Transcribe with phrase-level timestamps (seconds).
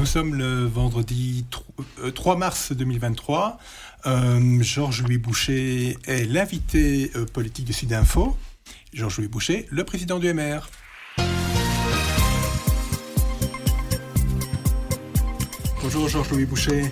[0.00, 1.44] nous sommes le vendredi
[2.14, 3.58] 3 mars 2023.
[4.60, 8.34] Georges-Louis Boucher est l'invité politique de Sudinfo.
[8.94, 10.70] Georges-Louis Boucher, le président du MR.
[15.82, 16.90] Bonjour Georges-Louis Boucher.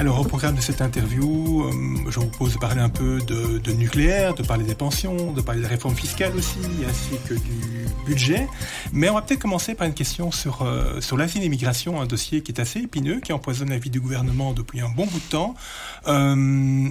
[0.00, 1.72] Alors au programme de cette interview, euh,
[2.08, 5.60] je vous propose de parler un peu de, nucléaire, de parler des pensions, de parler
[5.60, 6.56] des réformes fiscales aussi,
[6.88, 8.48] ainsi que du budget.
[8.94, 12.06] Mais on va peut-être commencer par une question sur, euh, sur l'asile et l'immigration, un
[12.06, 15.18] dossier qui est assez épineux, qui empoisonne la vie du gouvernement depuis un bon bout
[15.18, 15.54] de temps.
[16.08, 16.88] Euh,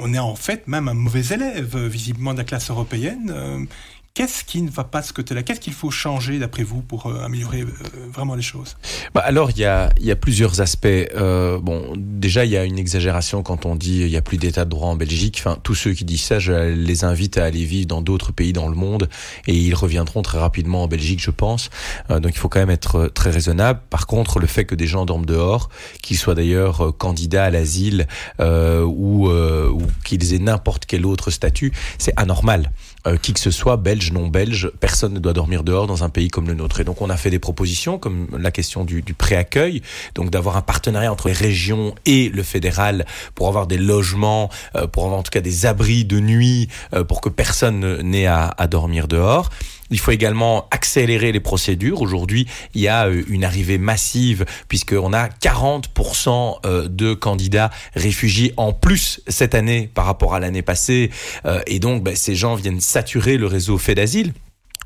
[0.00, 3.68] on est en fait même un mauvais élève, visiblement, de la classe européenne.
[4.12, 5.44] Qu'est-ce qui ne va pas de ce côté-là?
[5.44, 7.66] Qu'est-ce qu'il faut changer, d'après vous, pour euh, améliorer euh,
[8.12, 8.76] vraiment les choses?
[9.14, 10.88] Bah Alors, il y a, y a plusieurs aspects.
[10.88, 14.36] Euh, bon, déjà, il y a une exagération quand on dit il n'y a plus
[14.36, 15.36] d'état de droit en Belgique.
[15.38, 18.52] Enfin, tous ceux qui disent ça, je les invite à aller vivre dans d'autres pays
[18.52, 19.08] dans le monde
[19.46, 21.70] et ils reviendront très rapidement en Belgique, je pense.
[22.10, 23.80] Euh, donc, il faut quand même être très raisonnable.
[23.90, 25.68] Par contre, le fait que des gens dorment dehors,
[26.02, 28.08] qu'ils soient d'ailleurs candidats à l'asile
[28.40, 32.72] ou, ou qu'ils aient n'importe quel autre statut, c'est anormal.
[33.06, 36.10] Euh, qui que ce soit, belge, non belge, personne ne doit dormir dehors dans un
[36.10, 36.80] pays comme le nôtre.
[36.80, 39.80] Et donc on a fait des propositions, comme la question du, du préaccueil,
[40.14, 44.86] donc d'avoir un partenariat entre les régions et le fédéral pour avoir des logements, euh,
[44.86, 48.54] pour avoir en tout cas des abris de nuit, euh, pour que personne n'ait à,
[48.58, 49.48] à dormir dehors.
[49.90, 52.00] Il faut également accélérer les procédures.
[52.00, 58.54] Aujourd'hui, il y a euh, une arrivée massive puisqu'on a 40% euh, de candidats réfugiés
[58.56, 61.10] en plus cette année par rapport à l'année passée.
[61.44, 64.32] Euh, et donc, ben, ces gens viennent saturer le réseau fait d'asile.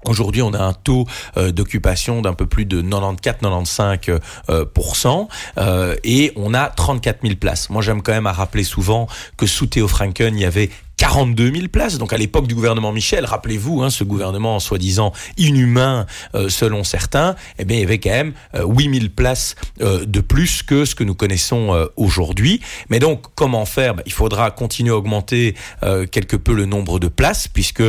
[0.07, 6.69] Aujourd'hui, on a un taux d'occupation d'un peu plus de 94-95% euh, et on a
[6.69, 7.71] 34 000 places.
[7.71, 9.09] Moi, j'aime quand même à rappeler souvent
[9.39, 10.69] que sous Théo Franken, il y avait
[11.05, 11.99] 42 000 places.
[11.99, 17.37] Donc à l'époque du gouvernement Michel, rappelez-vous, hein, ce gouvernement soi-disant inhumain euh, selon certains,
[17.59, 20.87] eh bien il y avait quand même euh, 8 000 places euh, de plus que
[20.87, 22.63] ce que nous connaissons euh, aujourd'hui.
[22.89, 23.95] Mais donc comment faire?
[23.95, 27.83] Ben, Il faudra continuer à augmenter euh, quelque peu le nombre de places, puisque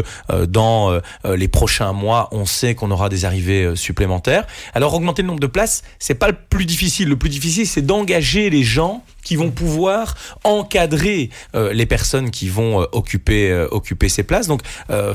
[0.50, 4.46] dans les prochains mois, on sait qu'on aura des arrivées supplémentaires.
[4.74, 7.08] Alors augmenter le nombre de places, c'est pas le plus difficile.
[7.08, 10.16] Le plus difficile, c'est d'engager les gens qui vont pouvoir
[10.46, 14.48] encadrer euh, les personnes qui vont euh, occuper euh, occuper ces places.
[14.48, 14.62] Donc,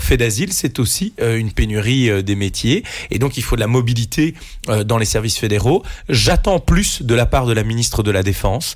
[0.00, 2.82] fait d'asile, c'est aussi une pénurie des métiers,
[3.12, 4.34] et donc il faut de la mobilité
[4.84, 5.84] dans les services fédéraux.
[6.08, 8.74] J'attends plus de la part de la ministre de la Défense,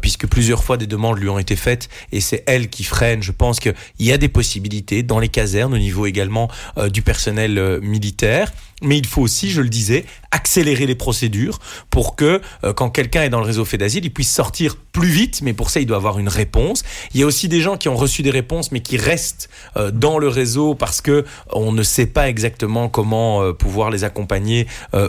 [0.00, 3.22] puisque plusieurs fois des demandes lui ont été faites, et c'est elle qui freine.
[3.22, 6.48] Je pense qu'il y a des possibilités dans les casernes, au niveau également
[6.88, 11.58] du personnel militaire mais il faut aussi, je le disais, accélérer les procédures
[11.90, 15.08] pour que euh, quand quelqu'un est dans le réseau fait d'asile, il puisse sortir plus
[15.08, 16.82] vite, mais pour ça, il doit avoir une réponse.
[17.14, 19.90] Il y a aussi des gens qui ont reçu des réponses, mais qui restent euh,
[19.90, 24.66] dans le réseau parce que on ne sait pas exactement comment euh, pouvoir les accompagner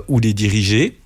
[0.07, 1.00] ou les diriger.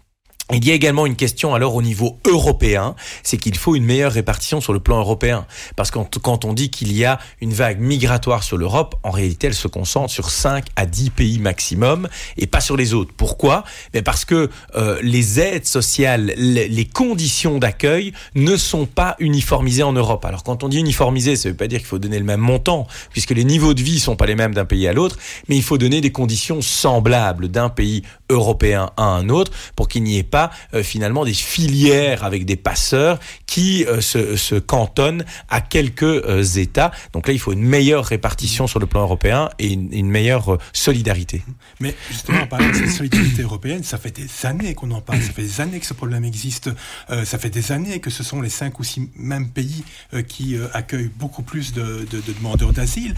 [0.53, 4.11] Il y a également une question alors au niveau européen, c'est qu'il faut une meilleure
[4.11, 5.47] répartition sur le plan européen.
[5.75, 9.47] Parce que quand on dit qu'il y a une vague migratoire sur l'Europe, en réalité
[9.47, 12.07] elle se concentre sur 5 à 10 pays maximum
[12.37, 13.11] et pas sur les autres.
[13.17, 13.63] Pourquoi?
[13.95, 19.93] Mais Parce que euh, les aides sociales, les, conditions d'accueil ne sont pas uniformisées en
[19.93, 20.23] Europe.
[20.25, 22.39] Alors quand on dit uniformisé, ça ne veut pas dire qu'il faut donner le même
[22.39, 25.17] montant, puisque les niveaux de vie sont pas les mêmes d'un pays à l'autre,
[25.49, 30.03] mais il faut donner des conditions semblables d'un pays européen à un autre pour qu'il
[30.03, 35.25] n'y ait pas euh, finalement des filières avec des passeurs qui euh, se, se, cantonnent
[35.49, 36.91] à quelques euh, États.
[37.13, 41.43] Donc là, il faut une meilleure répartition sur le plan européen et une, meilleure solidarité.
[41.79, 45.21] Mais justement, en parlant de cette solidarité européenne, ça fait des années qu'on en parle,
[45.21, 46.69] ça fait des années que ce problème existe,
[47.09, 49.83] ça fait des années que ce sont les cinq ou six mêmes pays
[50.27, 53.15] qui accueillent beaucoup plus de, de, de demandeurs d'asile.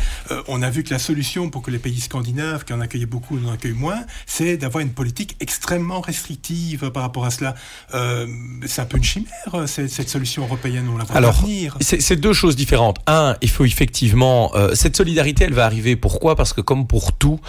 [0.48, 3.38] on a vu que la solution pour que les pays scandinaves, qui en accueillent beaucoup,
[3.46, 7.54] en accueillent moins, c'est d'avoir une politique extrêmement restrictive par rapport à cela.
[7.94, 8.26] Euh,
[8.66, 11.44] c'est un peu une chimère, euh, cette, solution européenne, on la voit Alors,
[11.80, 12.98] c'est deux choses différentes.
[13.06, 14.52] Un, il faut effectivement...
[14.56, 15.96] Euh, cette solidarité, elle va arriver.
[15.96, 16.36] Pourquoi?
[16.36, 17.40] Parce que comme pour tout,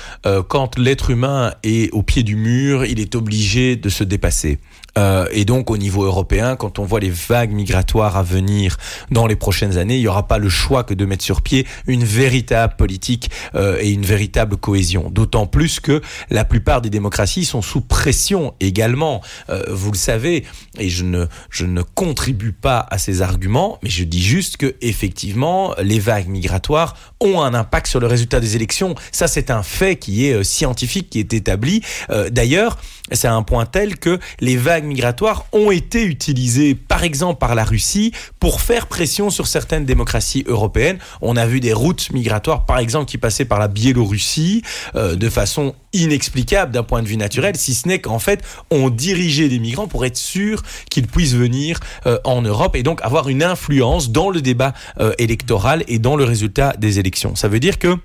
[0.49, 4.59] quand l'être humain est au pied du mur, il est obligé de se dépasser.
[4.99, 8.77] Euh, et donc au niveau européen, quand on voit les vagues migratoires à venir
[9.11, 11.67] dans les prochaines années, il n'y aura pas le choix que de mettre sur pied
[11.87, 15.11] une véritable politique euh, et une véritable cohésion.
[15.11, 19.21] D'autant plus que la plupart des démocraties sont sous pression également.
[19.51, 20.45] Euh, vous le savez,
[20.79, 24.77] et je ne, je ne contribue pas à ces arguments, mais je dis juste que
[24.81, 28.95] effectivement, les vagues migratoires ont un impact sur le résultat des élections.
[29.13, 31.83] Ça, c'est un fait qui est scientifique, qui est établi.
[32.31, 32.79] D'ailleurs,
[33.13, 37.65] c'est un point tel que les vagues migratoires ont été utilisées, par exemple par la
[37.65, 40.99] Russie, pour faire pression sur certaines démocraties européennes.
[41.21, 44.63] On a vu des routes migratoires, par exemple, qui passaient par la Biélorussie
[44.95, 47.17] euh, de façon inexplicable d'un point de vue
[47.55, 51.81] si ce n'est qu'en fait, on dirigeait des migrants pour être sûr qu'ils puissent venir
[52.07, 56.17] euh, en Europe et donc avoir une influence dans le débat euh, électoral et dans
[56.17, 57.35] le résultat des élections.
[57.35, 57.97] Ça veut dire que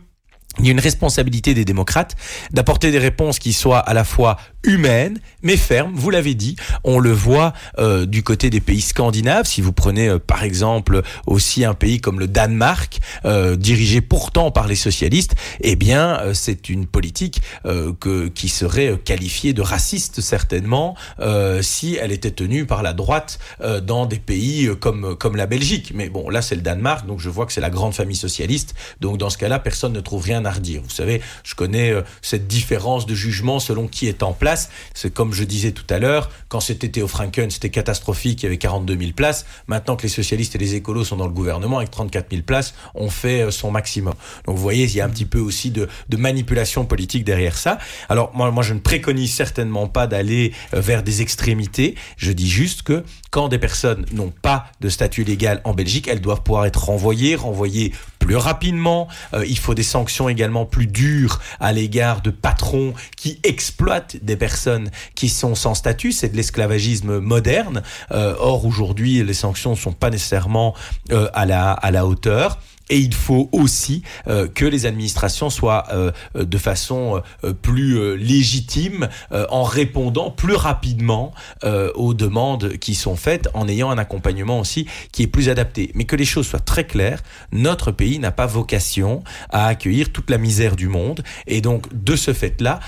[0.59, 2.15] il y a une responsabilité des démocrates
[2.51, 5.91] d'apporter des réponses qui soient à la fois humaines mais fermes.
[5.93, 9.45] Vous l'avez dit, on le voit euh, du côté des pays scandinaves.
[9.45, 14.49] Si vous prenez euh, par exemple aussi un pays comme le Danemark, euh, dirigé pourtant
[14.51, 17.41] par les socialistes, eh bien c'est une politique
[17.99, 20.95] que, qui serait qualifiée de raciste certainement
[21.61, 23.39] si elle était tenue par la droite
[23.83, 25.91] dans des pays comme comme la Belgique.
[25.93, 28.75] Mais bon, là c'est le Danemark, donc je vois que c'est la grande famille socialiste.
[29.01, 30.81] Donc dans ce cas-là, personne ne trouve rien à redire.
[30.83, 34.52] Vous savez, je connais cette différence de jugement selon qui est en place.
[34.93, 38.47] C'est comme je disais tout à l'heure, quand c'était Théo Franken, c'était catastrophique, il y
[38.47, 39.45] avait 42 000 places.
[39.67, 42.73] Maintenant que les socialistes et les écolos sont dans le gouvernement, avec 34 000 places,
[42.95, 44.13] on fait euh, son maximum.
[44.45, 47.79] Donc vous voyez, il y a un petit peu aussi de, manipulation politique derrière ça.
[48.07, 51.95] Alors moi, moi, je ne préconise certainement pas d'aller euh, vers des extrémités.
[52.17, 56.21] Je dis juste que quand des personnes n'ont pas de statut légal en Belgique, elles
[56.21, 59.07] doivent pouvoir être renvoyées, renvoyées plus rapidement.
[59.33, 64.37] Euh, il faut des sanctions également plus dures à l'égard de patrons qui exploitent des
[64.37, 66.11] personnes qui sont sans statut.
[66.11, 67.83] C'est de l'esclavagisme moderne.
[68.11, 70.73] Euh, or, aujourd'hui, les sanctions ne sont pas nécessairement
[71.11, 72.59] euh, à, la, à la hauteur.
[72.93, 77.23] Et il faut aussi euh, que les administrations soient euh, euh, de façon
[77.63, 81.33] plus légitime en répondant plus rapidement
[81.95, 85.91] aux demandes qui sont faites, en ayant un accompagnement aussi qui est plus adapté.
[85.95, 90.29] Mais que les choses soient très claires, notre pays n'a pas vocation à accueillir toute
[90.29, 91.23] la misère du monde.
[91.47, 92.79] Et donc, de ce fait-là,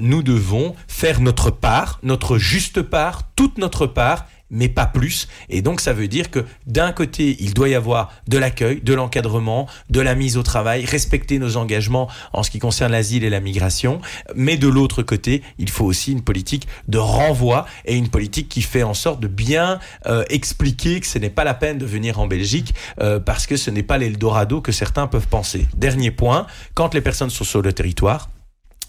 [0.00, 5.28] nous devons faire notre part, notre juste part, toute notre part, mais pas plus.
[5.48, 8.94] Et donc ça veut dire que d'un côté, il doit y avoir de l'accueil, de
[8.94, 13.30] l'encadrement, de la mise au travail, respecter nos engagements en ce qui concerne l'asile et
[13.30, 14.00] la migration,
[14.34, 18.62] mais de l'autre côté, il faut aussi une politique de renvoi et une politique qui
[18.62, 22.18] fait en sorte de bien euh, expliquer que ce n'est pas la peine de venir
[22.18, 25.66] en Belgique euh, parce que ce n'est pas l'Eldorado que certains peuvent penser.
[25.76, 28.30] Dernier point, quand les personnes sont sur le territoire,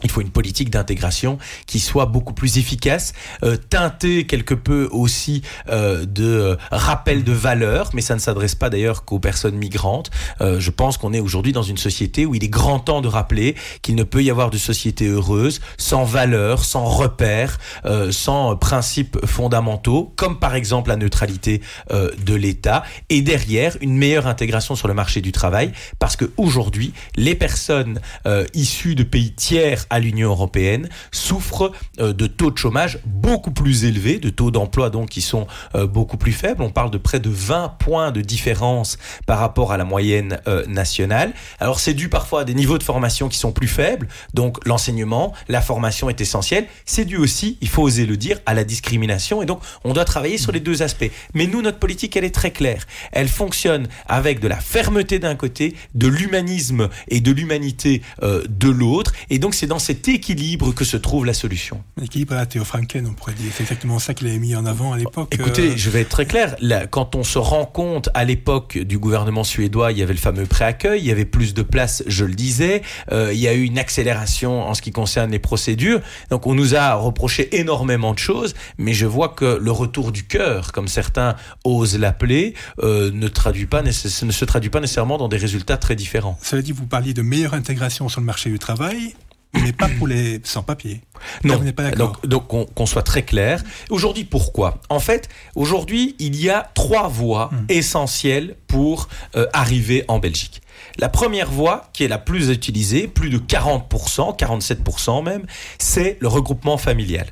[0.04, 1.38] il faut une politique d'intégration
[1.68, 3.14] qui soit beaucoup plus efficace,
[3.44, 8.56] euh, teintée quelque peu aussi euh, de euh, rappel de valeurs, mais ça ne s'adresse
[8.56, 10.12] pas d'ailleurs qu'aux personnes migrantes.
[10.42, 13.56] Je pense qu'on est aujourd'hui dans une société où il est grand temps de rappeler
[13.82, 17.58] qu'il ne peut y avoir de société heureuse sans valeurs, sans repères,
[18.12, 21.62] sans principes fondamentaux, comme par exemple la neutralité
[21.92, 26.94] de l'État, et derrière une meilleure intégration sur le marché du travail, parce que aujourd'hui
[27.16, 28.00] les personnes
[28.54, 33.86] issues de pays tiers à l'Union européenne souffrent euh, de taux de chômage beaucoup plus
[33.86, 36.62] élevés, de taux d'emploi donc qui sont euh, beaucoup plus faibles.
[36.62, 40.66] On parle de près de 20 points de différence par rapport à la moyenne euh,
[40.68, 41.34] nationale.
[41.60, 45.34] Alors c'est dû parfois à des niveaux de formation qui sont plus faibles, donc l'enseignement,
[45.48, 46.68] la formation est essentielle.
[46.86, 50.06] C'est dû aussi, il faut oser le dire, à la discrimination et donc on doit
[50.06, 51.10] travailler sur les deux aspects.
[51.34, 52.86] Mais nous, notre politique, elle est très claire.
[53.12, 59.14] Elle fonctionne avec de la fermeté d'un côté, de l'humanisme et de l'humanité de l'autre.
[59.30, 61.84] Et donc c'est cet équilibre que se trouve la solution.
[62.00, 63.52] L'équilibre à Théo Franken, on pourrait dire.
[63.56, 65.30] C'est exactement ça qu'il avait mis en avant à l'époque.
[65.32, 65.78] Écoutez, euh...
[65.78, 66.56] je vais être très clair.
[66.60, 70.20] Là, quand on se rend compte, à l'époque du gouvernement suédois, il y avait le
[70.20, 72.82] fameux préaccueil, il y avait plus de places, je le disais.
[73.12, 76.02] Euh, il y a eu une accélération en ce qui concerne les procédures.
[76.30, 80.26] Donc on nous a reproché énormément de choses, mais je vois que le retour du
[80.26, 82.54] cœur, comme certains osent l'appeler,
[82.84, 86.38] euh, ne, traduit pas ne se traduit pas nécessairement dans des résultats très différents.
[86.42, 89.16] Cela dit, vous parliez de meilleure intégration sur le marché du travail
[89.64, 91.02] mais pas pour les sans-papiers.
[91.44, 93.64] Non, pas donc, donc qu'on qu soit très clair.
[93.90, 94.80] Aujourd'hui, pourquoi?
[94.90, 97.66] En fait, aujourd'hui, il y a trois voies mmh.
[97.70, 100.62] essentielles pour euh, arriver en Belgique.
[100.98, 105.46] La première voie, qui est la plus utilisée, plus de 40%, 47% même,
[105.78, 107.28] c'est le regroupement familial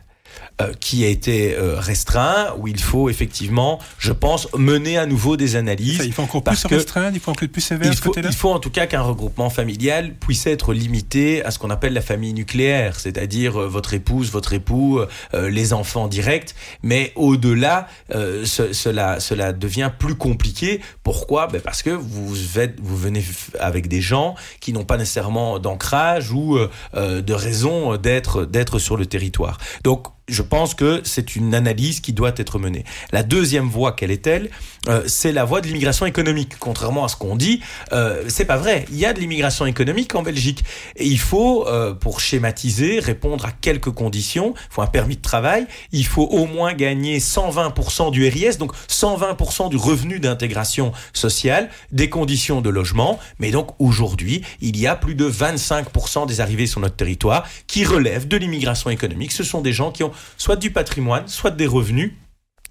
[0.62, 5.38] euh, qui a été euh, restreint, où il faut effectivement, je pense, mener à nouveau
[5.38, 5.98] des analyses.
[5.98, 8.52] Ça, il faut encore plus restreindre, il faut encore plus sévère il faut, il faut
[8.52, 12.34] en tout cas qu'un regroupement familial puisse être limité à ce qu'on appelle la famille
[12.34, 15.00] nucléaire, c'est-à-dire euh, votre épouse, votre époux,
[15.34, 16.56] euh, les enfants directs.
[16.82, 20.82] Mais au-delà, euh, ce, cela, cela devient plus compliqué.
[21.04, 21.48] Pourquoi?
[21.48, 23.24] Ben Parce que vous, êtes, vous venez
[23.60, 28.98] avec des gens qui n'ont pas nécessairement d'ancrage ou euh, de raison d'être d'être sur
[28.98, 29.58] le territoire.
[29.84, 32.86] Donc je pense que c'est une analyse qui doit être menée.
[33.12, 34.50] La deuxième voie, quelle est-elle
[34.88, 36.54] euh, C'est la voie de l'immigration économique.
[36.60, 37.60] Contrairement à ce qu'on dit,
[37.92, 38.86] euh, c'est pas vrai.
[38.90, 40.64] Il y a de l'immigration économique en Belgique.
[40.96, 44.54] Et il faut, euh, pour schématiser, répondre à quelques conditions.
[44.56, 45.68] Il faut un permis de travail.
[45.92, 52.10] Il faut au moins gagner 120% du RIS, donc 120% du revenu d'intégration sociale, des
[52.10, 53.20] conditions de logement.
[53.40, 57.84] Mais donc aujourd'hui, il y a plus de 25% des arrivées sur notre territoire qui
[57.84, 59.34] relèvent de l'immigration économique.
[59.34, 62.14] Ce sont des gens qui ont soit du patrimoine, soit des revenus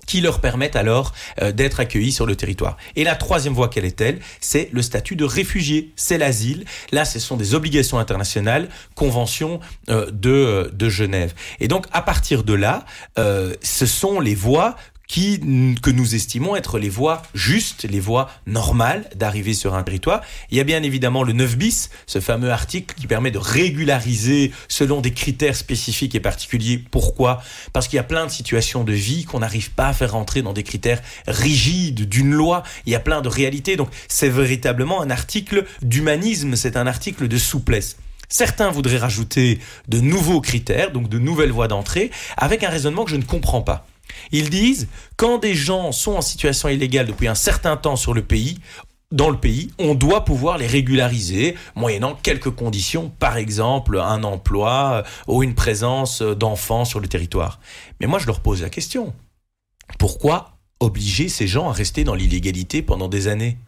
[0.06, 2.76] qui leur permettent alors euh, d'être accueillis sur le territoire.
[2.96, 4.18] Et la troisième voie, quelle est-elle?
[4.40, 6.64] C'est le statut de réfugié, c'est l'asile.
[6.90, 11.34] Là, ce sont des obligations internationales, convention euh, de, euh, de Genève.
[11.60, 12.84] Et donc, à partir de là,
[13.16, 14.76] ce sont les voies
[15.12, 20.22] que nous estimons être les voies justes, les voies normales d'arriver sur un territoire.
[20.50, 24.52] Il y a bien évidemment le 9 bis, ce fameux article qui permet de régulariser
[24.68, 26.82] selon des critères spécifiques et particuliers.
[26.90, 27.42] Pourquoi?
[27.74, 30.40] Parce qu'il y a plein de situations de vie qu'on n'arrive pas à faire rentrer
[30.40, 32.62] dans des critères rigides d'une loi.
[32.86, 33.76] Il y a plein de réalités.
[33.76, 37.98] Donc c'est véritablement un article d'humanisme, c'est un article de souplesse.
[38.30, 43.10] Certains voudraient rajouter de nouveaux critères, donc de nouvelles voies d'entrée, avec un raisonnement que
[43.10, 43.86] je ne comprends pas.
[44.30, 47.94] Ils disent, quand des gens sont en situation illégale depuis un certain temps
[49.12, 55.04] dans le pays, on doit pouvoir les régulariser, moyennant quelques conditions, par exemple un emploi
[55.04, 57.60] euh, ou une présence euh, d'enfants sur le territoire.
[58.00, 59.12] Mais moi, je leur pose la question.
[59.98, 63.58] Pourquoi obliger ces gens à rester dans l'illégalité pendant des années?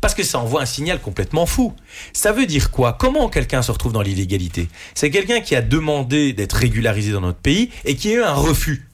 [0.00, 1.74] Parce que ça envoie un signal complètement fou.
[2.12, 2.94] Ça veut dire quoi?
[2.94, 4.68] Comment quelqu'un se retrouve dans l'illégalité?
[4.94, 8.34] C'est quelqu'un qui a demandé d'être régularisé dans notre pays et qui a eu un
[8.34, 8.89] refus.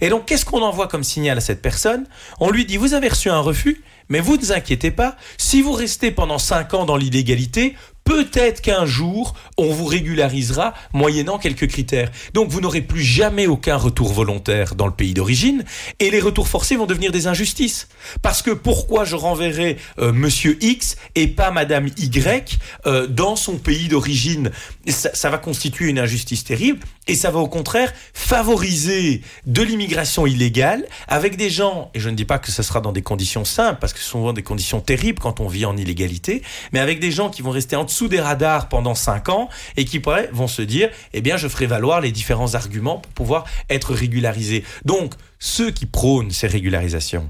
[0.00, 2.06] Et donc, qu'est-ce qu'on envoie comme signal à cette personne?
[2.40, 5.62] On lui dit, vous avez reçu un refus, mais vous ne vous inquiétez pas, si
[5.62, 7.76] vous restez pendant 5 ans dans l'illégalité,
[8.08, 12.10] peut-être qu'un jour, on vous régularisera moyennant quelques critères.
[12.32, 15.62] Donc vous n'aurez plus jamais aucun retour volontaire dans le pays d'origine
[16.00, 17.88] et les retours forcés vont devenir des injustices.
[18.22, 23.58] Parce que pourquoi je renverrai euh, monsieur X et pas madame Y euh, dans son
[23.58, 24.52] pays d'origine?
[24.86, 30.26] Ça, ça va constituer une injustice terrible et ça va au contraire favoriser de l'immigration
[30.26, 33.44] illégale avec des gens, et je ne dis pas que ce sera dans des conditions
[33.44, 37.00] simples, parce que ce sont des conditions terribles quand on vit en illégalité, mais avec
[37.00, 39.98] des gens qui vont rester en dessous sous des radars pendant 5 ans et qui
[39.98, 43.92] pourraient, vont se dire, eh bien, je ferai valoir les différents arguments pour pouvoir être
[43.92, 44.64] régularisés.
[44.84, 47.28] Donc, ceux qui prônent ces régularisations,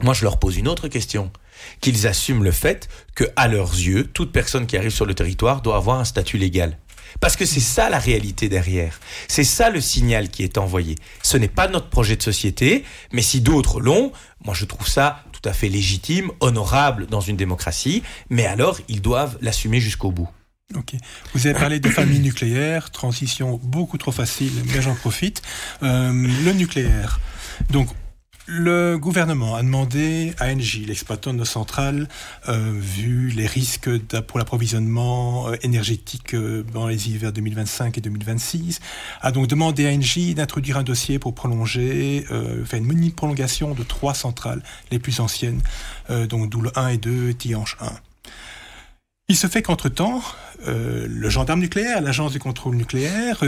[0.00, 1.30] moi, je leur pose une autre question.
[1.80, 5.62] Qu'ils assument le fait que, à leurs yeux, toute personne qui arrive sur le territoire
[5.62, 6.76] doit avoir un statut légal.
[7.20, 9.00] Parce que c'est ça la réalité derrière.
[9.28, 10.96] C'est ça le signal qui est envoyé.
[11.22, 14.12] Ce n'est pas notre projet de société, mais si d'autres l'ont,
[14.44, 19.02] moi je trouve ça tout à fait légitime, honorable dans une démocratie, mais alors ils
[19.02, 20.28] doivent l'assumer jusqu'au bout.
[20.74, 20.94] Ok.
[21.34, 25.42] Vous avez parlé de famille nucléaire, transition beaucoup trop facile, mais j'en profite.
[25.82, 27.20] Euh, le nucléaire.
[27.70, 27.88] Donc,
[28.46, 32.08] le gouvernement a demandé à Engie, l'exploitant de nos centrales,
[32.48, 33.88] euh, vu les risques
[34.26, 38.80] pour l'approvisionnement euh, énergétique euh, dans les hivers 2025 et 2026,
[39.22, 42.24] a donc demandé à Engie d'introduire un dossier pour prolonger,
[42.64, 45.60] faire une mini prolongation de trois centrales les plus anciennes,
[46.28, 47.92] donc Doule 1 et 2, Tihange 1.
[49.28, 50.22] Il se fait qu'entre-temps,
[50.66, 53.42] le gendarme nucléaire, l'agence du contrôle nucléaire,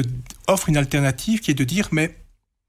[0.46, 2.16] offre une alternative qui est de dire mais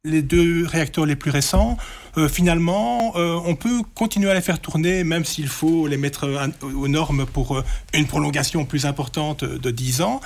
[0.07, 1.77] les deux réacteurs les plus récents,
[2.17, 6.27] euh, finalement, euh, on peut continuer à les faire tourner, même s'il faut les mettre
[6.63, 10.19] aux normes pour euh, une prolongation plus importante de 10 ans.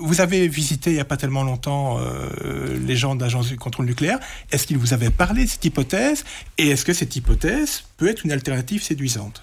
[0.00, 1.98] vous avez visité il n'y a pas tellement longtemps
[2.86, 4.18] les gens de l'Agence du contrôle nucléaire.
[4.50, 6.24] Est-ce qu'ils vous avaient parlé de cette hypothèse?
[6.56, 9.42] Et est-ce que cette hypothèse peut être une alternative séduisante?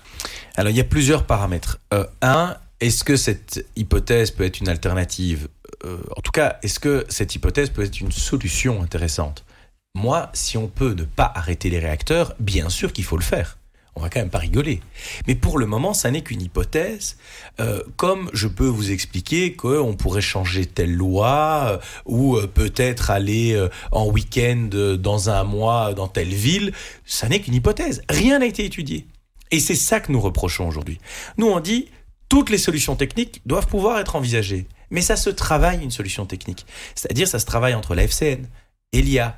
[0.56, 1.80] Alors, il y a plusieurs paramètres.
[2.22, 5.48] un, est-ce que cette hypothèse peut être une alternative
[5.86, 9.46] euh, en tout cas, est-ce que cette hypothèse peut être une solution intéressante?
[9.96, 13.58] Moi, si on peut ne pas arrêter les réacteurs, bien sûr qu'il faut le faire.
[13.98, 14.82] On va quand même pas rigoler.
[15.25, 17.15] Mais pour le moment, ça n'est qu'une hypothèse.
[17.62, 23.58] Euh, comme je peux vous expliquer qu'on pourrait changer telle loi euh, ou peut-être aller
[23.94, 26.74] en week-end dans un mois dans telle ville,
[27.06, 28.01] ça n'est qu'une hypothèse.
[28.10, 29.08] Rien n'a été étudié.
[29.51, 31.00] Et c'est ça que nous reprochons aujourd'hui.
[31.38, 31.88] Nous, on dit
[32.27, 34.68] toutes les solutions techniques doivent pouvoir être envisagées.
[34.96, 36.66] Mais ça se travaille une solution technique.
[36.96, 38.48] C'est-à-dire, ça se travaille entre la FCN,
[38.94, 39.38] ELIA,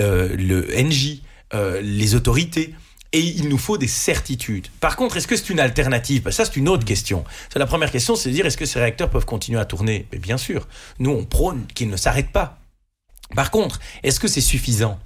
[0.00, 1.22] euh, le NJ,
[1.54, 2.72] euh, les autorités.
[3.12, 4.68] Et il nous faut des certitudes.
[4.78, 6.30] Par contre, est-ce que c'est une alternative?
[6.30, 7.24] Ça, c'est une autre question.
[7.56, 10.06] La première question, c'est de dire est-ce que ces réacteurs peuvent continuer à tourner?
[10.12, 10.68] Mais bien sûr.
[11.00, 12.61] Nous, on prône qu'ils ne s'arrêtent pas.
[13.34, 14.98] Par contre, est-ce que c'est suffisant?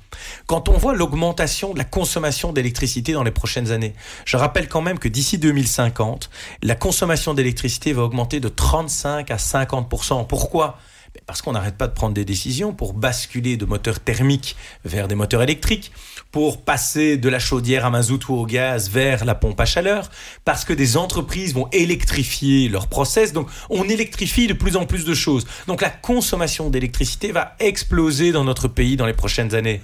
[0.47, 4.83] Quand on voit l'augmentation de la consommation d'électricité dans les prochaines années, je rappelle quand
[4.83, 6.31] même que d'ici 2050,
[6.63, 10.79] la consommation d'électricité va augmenter de 35 à 50% Pourquoi?
[11.27, 15.15] Parce qu'on n'arrête pas de prendre des décisions pour basculer de moteurs thermiques vers des
[15.15, 15.93] moteurs électriques,
[16.33, 20.11] pour passer de la chaudière à mazout ou au gaz vers la pompe à chaleur,
[20.45, 23.33] parce que des entreprises vont électrifier leurs process.
[23.33, 25.47] Donc on électrifie de plus en plus de choses.
[25.67, 29.81] Donc la consommation d'électricité va exploser dans notre pays dans les prochaines années.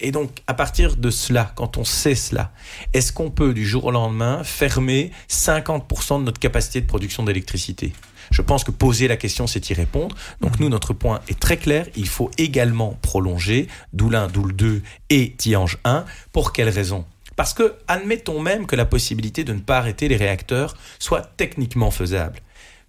[0.00, 2.52] Et donc, à partir de cela, quand on sait cela,
[2.92, 7.92] est-ce qu'on peut du jour au lendemain fermer 50% de notre capacité de production d'électricité?
[8.30, 10.16] Je pense que poser la question, c'est y répondre.
[10.40, 11.86] Donc nous, notre point est très clair.
[11.96, 16.04] Il faut également prolonger Doulin, Doul 2 et Tiange 1.
[16.32, 17.04] Pour quelles raisons
[17.36, 21.90] Parce que, admettons même que la possibilité de ne pas arrêter les réacteurs soit techniquement
[21.90, 22.40] faisable.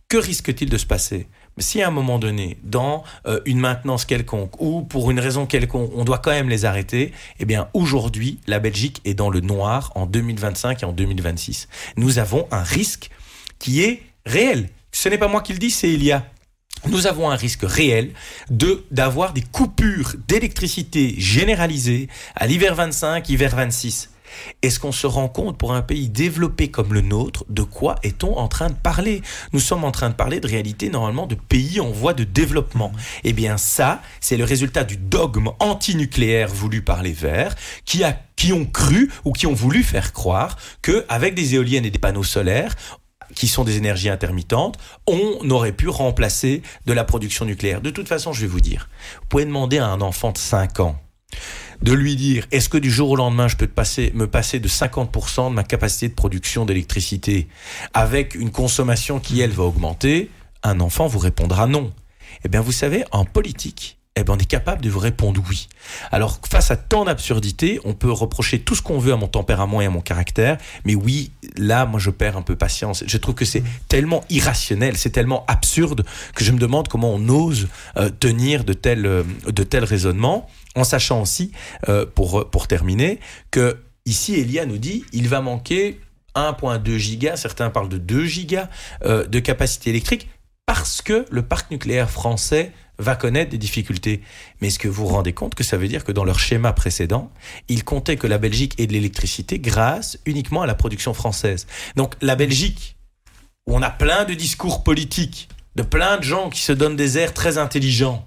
[0.07, 1.27] Que risque-t-il de se passer?
[1.59, 5.91] Si à un moment donné, dans euh, une maintenance quelconque ou pour une raison quelconque,
[5.93, 9.91] on doit quand même les arrêter, eh bien aujourd'hui, la Belgique est dans le noir
[9.95, 11.67] en 2025 et en 2026.
[11.97, 13.09] Nous avons un risque
[13.59, 14.69] qui est réel.
[14.91, 16.25] Ce n'est pas moi qui le dis, c'est Elia.
[16.87, 18.13] Nous avons un risque réel
[18.49, 24.11] de d'avoir des coupures d'électricité généralisées à l'hiver 25, hiver 26.
[24.61, 28.37] Est-ce qu'on se rend compte pour un pays développé comme le nôtre de quoi est-on
[28.37, 29.21] en train de parler?
[29.53, 32.91] Nous sommes en train de parler de réalité normalement de pays en voie de développement.
[33.23, 37.55] Eh bien ça, c'est le résultat du dogme antinucléaire voulu par les Verts
[37.85, 38.03] qui
[38.35, 41.99] qui ont cru ou qui ont voulu faire croire que avec des éoliennes et des
[41.99, 42.75] panneaux solaires,
[43.39, 44.77] qui sont des énergies intermittentes,
[45.07, 47.79] on aurait pu remplacer de la production nucléaire.
[47.79, 48.89] De toute façon, je vais vous dire,
[49.21, 50.99] vous pouvez demander à un enfant de 5 ans
[51.81, 53.69] de lui dire est-ce que du jour au lendemain je peux
[54.13, 57.47] me passer de 50% de ma capacité de production d'électricité
[57.93, 60.29] avec une consommation qui elle va augmenter,
[60.61, 61.93] un enfant vous répondra non.
[62.43, 65.67] Eh bien vous savez, en politique, eh ben on est capable de vous répondre oui.
[66.11, 69.81] Alors face à tant d'absurdités, on peut reprocher tout ce qu'on veut à mon tempérament
[69.81, 73.03] et à mon caractère, mais oui, là, moi je perds un peu patience.
[73.05, 77.29] Je trouve que c'est tellement irrationnel, c'est tellement absurde que je me demande comment on
[77.29, 81.51] ose euh, tenir de tels, euh, de raisonnements, en sachant aussi,
[81.87, 83.19] euh, pour, pour terminer,
[83.51, 85.99] que ici Elia nous dit, il va manquer
[86.35, 88.69] 1.2 gigas, certains parlent de 2 gigas
[89.03, 90.29] de capacité électrique,
[90.65, 94.21] parce que le parc nucléaire français va connaître des difficultés.
[94.61, 96.73] Mais est-ce que vous vous rendez compte que ça veut dire que dans leur schéma
[96.73, 97.31] précédent,
[97.67, 101.65] ils comptaient que la Belgique ait de l'électricité grâce uniquement à la production française.
[101.95, 102.97] Donc la Belgique,
[103.65, 107.17] où on a plein de discours politiques, de plein de gens qui se donnent des
[107.17, 108.25] airs très intelligents,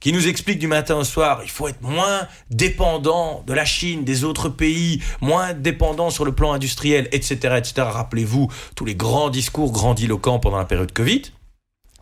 [0.00, 4.04] qui nous expliquent du matin au soir, il faut être moins dépendant de la Chine,
[4.04, 7.72] des autres pays, moins dépendant sur le plan industriel, etc., etc.
[7.78, 11.22] Rappelez-vous tous les grands discours grandiloquents pendant la période Covid.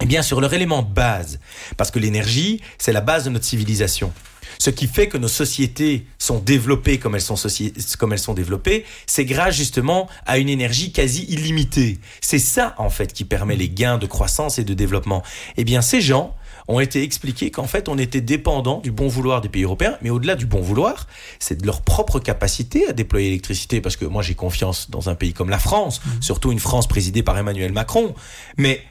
[0.00, 1.40] Eh bien, sur leur élément de base,
[1.76, 4.12] parce que l'énergie, c'est la base de notre civilisation.
[4.58, 7.36] Ce qui fait que nos sociétés sont développées comme elles sont,
[7.98, 11.98] comme elles sont développées, c'est grâce justement à une énergie quasi illimitée.
[12.20, 15.22] C'est ça, en fait, qui permet les gains de croissance et de développement.
[15.56, 16.34] Eh bien, ces gens
[16.68, 20.10] ont été expliqués qu'en fait, on était dépendant du bon vouloir des pays européens, mais
[20.10, 21.06] au-delà du bon vouloir,
[21.38, 25.14] c'est de leur propre capacité à déployer l'électricité, parce que moi, j'ai confiance dans un
[25.14, 26.22] pays comme la France, mmh.
[26.22, 28.14] surtout une France présidée par Emmanuel Macron.
[28.56, 28.82] Mais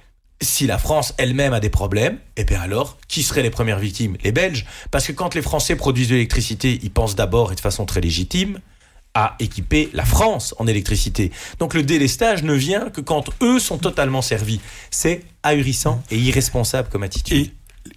[0.41, 4.17] si la France elle-même a des problèmes, eh bien alors, qui seraient les premières victimes?
[4.23, 4.65] Les Belges.
[4.91, 8.01] Parce que quand les Français produisent de l'électricité, ils pensent d'abord et de façon très
[8.01, 8.59] légitime
[9.13, 11.31] à équiper la France en électricité.
[11.57, 14.59] Donc le délestage ne vient que quand eux sont totalement servis.
[14.91, 17.47] C'est ahurissant et irresponsable comme attitude.
[17.47, 17.53] Et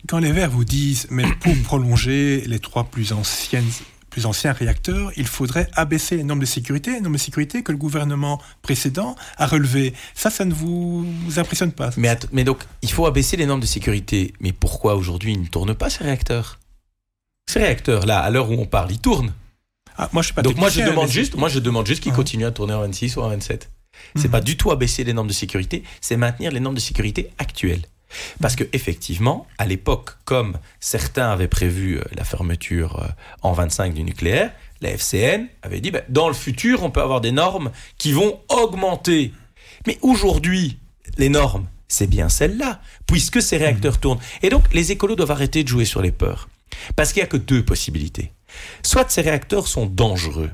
[0.06, 3.64] quand les Verts vous disent, mais pour prolonger les trois plus anciennes
[4.18, 7.70] plus anciens réacteurs, il faudrait abaisser les normes de sécurité, les normes de sécurité que
[7.70, 9.94] le gouvernement précédent a relevées.
[10.14, 13.66] Ça, ça ne vous, impressionne pas mais, mais donc, il faut abaisser les normes de
[13.66, 14.34] sécurité.
[14.40, 16.58] Mais pourquoi aujourd'hui ils ne tournent pas ces réacteurs?
[17.48, 19.32] Ces réacteurs-là, à l'heure où on parle, ils tournent.
[19.96, 22.12] Ah, moi, je suis pas donc moi je demande juste, moi je demande juste qu'ils
[22.12, 23.70] continuent à tourner en 26 ou en 27.
[24.14, 24.30] C'est n'est mhm.
[24.30, 27.82] pas du tout abaisser les normes de sécurité, c'est maintenir les normes de sécurité actuelles.
[28.40, 33.08] Parce que effectivement, à l'époque, comme certains avaient prévu euh, la fermeture euh,
[33.42, 37.20] en 25 du nucléaire, la FCN avait dit, ben, dans le futur, on peut avoir
[37.20, 39.32] des normes qui vont augmenter.
[39.86, 40.78] Mais aujourd'hui,
[41.18, 44.00] les normes, c'est bien celles-là, puisque ces réacteurs mmh.
[44.00, 44.20] tournent.
[44.42, 46.48] Et donc, les écolos doivent arrêter de jouer sur les peurs.
[46.96, 48.32] Parce qu'il n'y a que deux possibilités.
[48.82, 50.50] Soit ces réacteurs sont dangereux,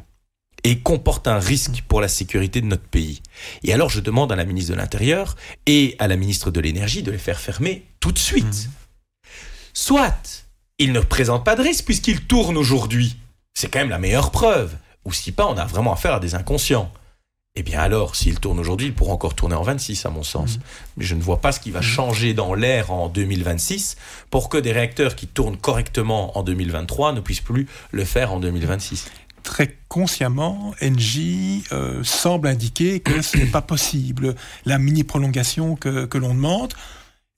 [0.65, 3.23] et comporte un risque pour la sécurité de notre pays.
[3.63, 7.03] Et alors je demande à la ministre de l'Intérieur et à la ministre de l'Énergie
[7.03, 8.45] de les faire fermer tout de suite.
[8.45, 9.29] Mmh.
[9.75, 10.47] Soit
[10.79, 13.17] ils ne présentent pas de risque puisqu'ils tournent aujourd'hui.
[13.53, 14.75] C'est quand même la meilleure preuve.
[15.05, 16.91] Ou si pas, on a vraiment affaire à des inconscients.
[17.57, 20.57] Eh bien alors, s'ils tournent aujourd'hui, ils pourront encore tourner en 26, à mon sens.
[20.57, 20.61] Mmh.
[20.97, 21.85] Mais je ne vois pas ce qui va mmh.
[21.85, 23.97] changer dans l'air en 2026
[24.31, 28.41] pour que des réacteurs qui tournent correctement en 2023 ne puissent plus le faire en
[28.41, 29.05] 2026
[29.45, 34.35] très consciemment, Engie euh, semble indiquer que ce n'est pas possible.
[34.65, 36.75] La mini-prolongation que l'on demande,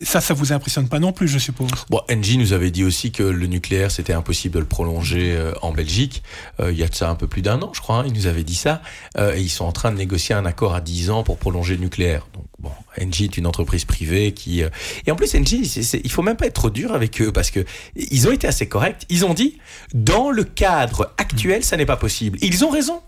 [0.03, 1.71] Ça, ça vous impressionne pas non plus, je suppose.
[1.89, 5.55] Bon, Engie nous avait dit aussi que le nucléaire, c'était impossible de le prolonger euh,
[5.63, 6.23] en Belgique.
[6.61, 8.01] Euh, il y a de ça un peu plus d'un an, je crois.
[8.01, 8.83] Hein, ils nous avaient dit ça.
[9.17, 11.77] Euh, et ils sont en train de négocier un accord à 10 ans pour prolonger
[11.77, 12.27] le nucléaire.
[12.35, 14.61] Donc, bon, Engie est une entreprise privée qui...
[15.07, 17.51] Et en plus, Engie, c'est, il faut même pas être trop dur avec eux parce
[17.51, 19.07] que ils ont été assez corrects.
[19.09, 19.57] Ils ont dit,
[19.95, 22.39] dans le cadre actuel, ça n'est pas possible.
[22.43, 23.01] Ils ont raison.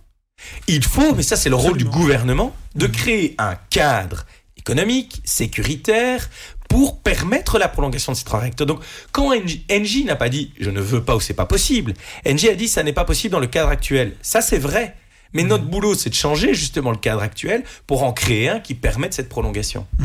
[0.69, 4.25] Il faut, mais ça c'est le rôle du gouvernement, de créer un cadre
[4.69, 6.29] économique, sécuritaire,
[6.69, 8.67] pour permettre la prolongation de ces trois réacteurs.
[8.67, 9.33] Donc, quand
[9.71, 11.95] Engie n'a pas dit je ne veux pas ou c'est pas possible,
[12.27, 14.15] Engie a dit ça n'est pas possible dans le cadre actuel.
[14.23, 14.95] Ça, c'est vrai.
[15.35, 15.49] Mais mmh.
[15.49, 19.13] notre boulot, c'est de changer justement le cadre actuel pour en créer un qui permette
[19.13, 19.87] cette prolongation.
[19.99, 20.05] Mmh.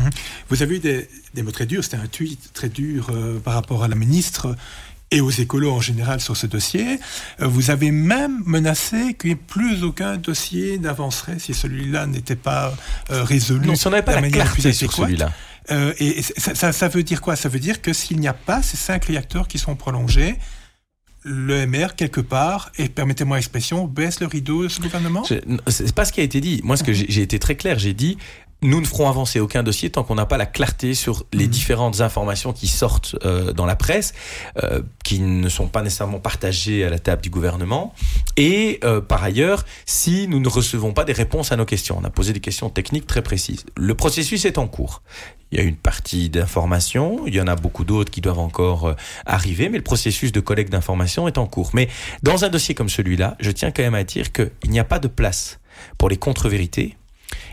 [0.50, 3.84] Vous avez eu des, mots très durs, c'était un tweet très dur euh, par rapport
[3.84, 4.54] à la ministre
[5.10, 6.98] et aux écolos en général sur ce dossier.
[7.40, 12.74] Euh, vous avez même menacé ait plus aucun dossier n'avancerait si celui-là n'était pas
[13.10, 13.66] euh, résolu.
[13.66, 15.32] Non, si on n'avait pas la, clarté sur celui-là.
[15.70, 17.36] Euh, et ça, veut dire quoi?
[17.36, 20.36] Ça veut dire que s'il n'y a pas ces cinq réacteurs qui sont prolongés,
[21.22, 25.24] le MR, quelque part, et permettez-moi l'expression, baisse le rideau de ce gouvernement?
[25.24, 26.60] C'est pas ce qui a été dit.
[26.64, 27.06] Moi, ce que mhm.
[27.08, 28.18] j'ai été très clair, j'ai dit,
[28.62, 31.50] nous ne ferons avancer aucun dossier tant qu'on n'a pas la clarté sur les mhm.
[31.50, 34.14] différentes informations qui sortent euh, dans la presse,
[34.62, 37.94] euh, qui ne sont pas nécessairement partagées à la table du gouvernement.
[38.36, 42.04] Et euh, par ailleurs, si nous ne recevons pas des réponses à nos questions, on
[42.04, 43.66] a posé des questions techniques très précises.
[43.76, 45.02] Le processus est en cours.
[45.52, 48.96] Il y a une partie d'informations, il y en a beaucoup d'autres qui doivent encore
[49.24, 51.70] arriver, mais le processus de collecte d'informations est en cours.
[51.74, 51.88] Mais
[52.24, 54.98] dans un dossier comme celui-là, je tiens quand même à dire qu'il n'y a pas
[54.98, 55.60] de place
[55.96, 56.96] pour les contre-vérités,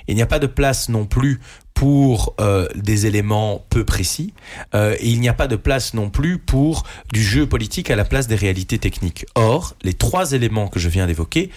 [0.07, 1.39] il n'y a pas de place non plus
[1.73, 4.33] pour euh, des éléments peu précis
[4.75, 7.95] euh, et il n'y a pas de place non plus pour du jeu politique à
[7.95, 9.25] la place des réalités techniques.
[9.35, 11.49] Or, les trois éléments que je viens d'évoquer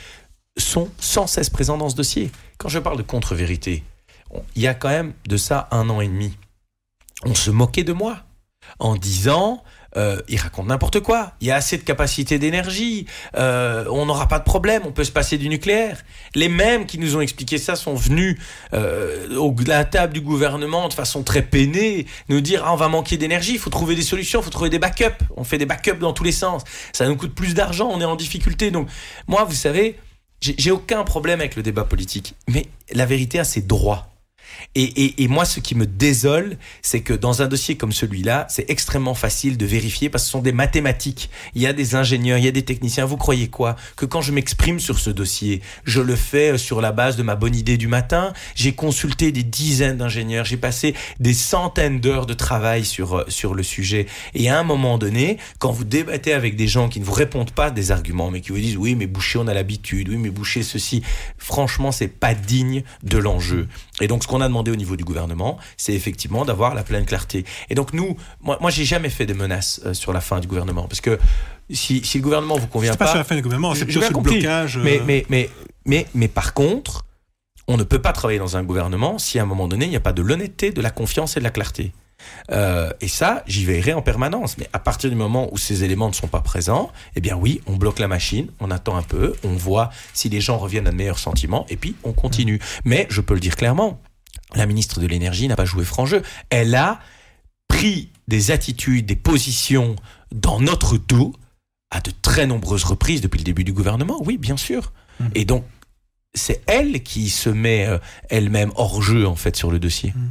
[0.57, 2.30] sont sans cesse présents dans ce dossier.
[2.59, 3.83] Quand je parle de contre-vérité,
[4.54, 6.37] il y a quand même de ça un an et demi.
[7.24, 8.18] On se moquait de moi
[8.78, 9.62] en disant
[9.96, 11.33] euh, il raconte n'importe quoi.
[11.40, 13.07] Il y a assez de capacité d'énergie.
[13.37, 14.83] Euh, on n'aura pas de problème.
[14.85, 16.02] On peut se passer du nucléaire.
[16.35, 18.38] Les mêmes qui nous ont expliqué ça sont venus
[18.72, 22.76] euh, au, à la table du gouvernement de façon très peinée nous dire ah, on
[22.76, 23.52] va manquer d'énergie.
[23.52, 24.40] Il faut trouver des solutions.
[24.40, 25.24] Il faut trouver des backups.
[25.37, 26.62] On fait des backups dans tous les sens.
[26.92, 27.88] Ça nous coûte plus d'argent.
[27.92, 28.70] On est en difficulté.
[28.70, 28.88] Donc
[29.28, 29.98] moi, vous savez,
[30.40, 32.35] j'ai aucun problème avec le débat politique.
[32.48, 34.13] Mais la vérité a ses droits.
[34.74, 38.46] Et, et, et, moi, ce qui me désole, c'est que dans un dossier comme celui-là,
[38.48, 41.30] c'est extrêmement facile de vérifier parce que ce sont des mathématiques.
[41.54, 43.04] Il y a des ingénieurs, il y a des techniciens.
[43.04, 43.76] Vous croyez quoi?
[43.96, 47.22] Que quand je m'exprime sur ce dossier, je le fais euh, sur la base de
[47.22, 48.33] ma bonne idée du matin.
[48.54, 53.54] J'ai consulté des dizaines d'ingénieurs, j'ai passé des centaines d'heures de travail sur, euh, sur
[53.54, 54.07] le sujet.
[54.35, 57.52] Et à un moment donné, quand vous débattez avec des gens qui ne vous répondent
[57.52, 60.30] pas des arguments, mais qui vous disent oui, mais Boucher, on a l'habitude, oui, mais
[60.30, 61.02] Boucher, ceci,
[61.38, 63.68] franchement, c'est pas digne de l'enjeu.
[64.00, 67.07] Et donc, ce qu'on a demandé au niveau du gouvernement, c'est effectivement d'avoir la pleine
[67.07, 67.44] clarté.
[67.70, 70.48] Et donc, nous, moi, moi j'ai jamais fait de menaces euh, sur la fin du
[70.48, 70.88] gouvernement.
[70.88, 71.18] Parce que
[71.70, 73.04] si, si le gouvernement vous convient pas.
[73.04, 74.78] pas sur la fin du gouvernement, c'est sur le blocage.
[74.78, 75.02] Mais, euh.
[75.07, 75.50] mais, mais,
[75.87, 77.04] mais, mais par contre,
[77.68, 79.96] on ne peut pas travailler dans un gouvernement si à un moment donné, il n'y
[79.96, 81.92] a pas de l'honnêteté, de la confiance et de la clarté.
[82.50, 84.58] Euh, et ça, j'y veillerai en permanence.
[84.58, 87.60] Mais à partir du moment où ces éléments ne sont pas présents, eh bien oui,
[87.66, 90.90] on bloque la machine, on attend un peu, on voit si les gens reviennent à
[90.90, 92.60] de meilleurs sentiments, et puis on continue.
[92.84, 94.00] Mais je peux le dire clairement,
[94.54, 96.22] la ministre de l'énergie n'a pas joué franc jeu.
[96.50, 97.00] Elle a
[97.68, 99.96] pris des attitudes, des positions
[100.32, 101.34] dans notre dos
[101.90, 104.20] à de très nombreuses reprises depuis le début du gouvernement.
[104.24, 104.92] Oui, bien sûr.
[105.20, 105.24] Mmh.
[105.34, 105.64] Et donc,
[106.35, 110.12] c'est elle qui se met euh, elle-même hors jeu en fait sur le dossier.
[110.14, 110.31] Mmh.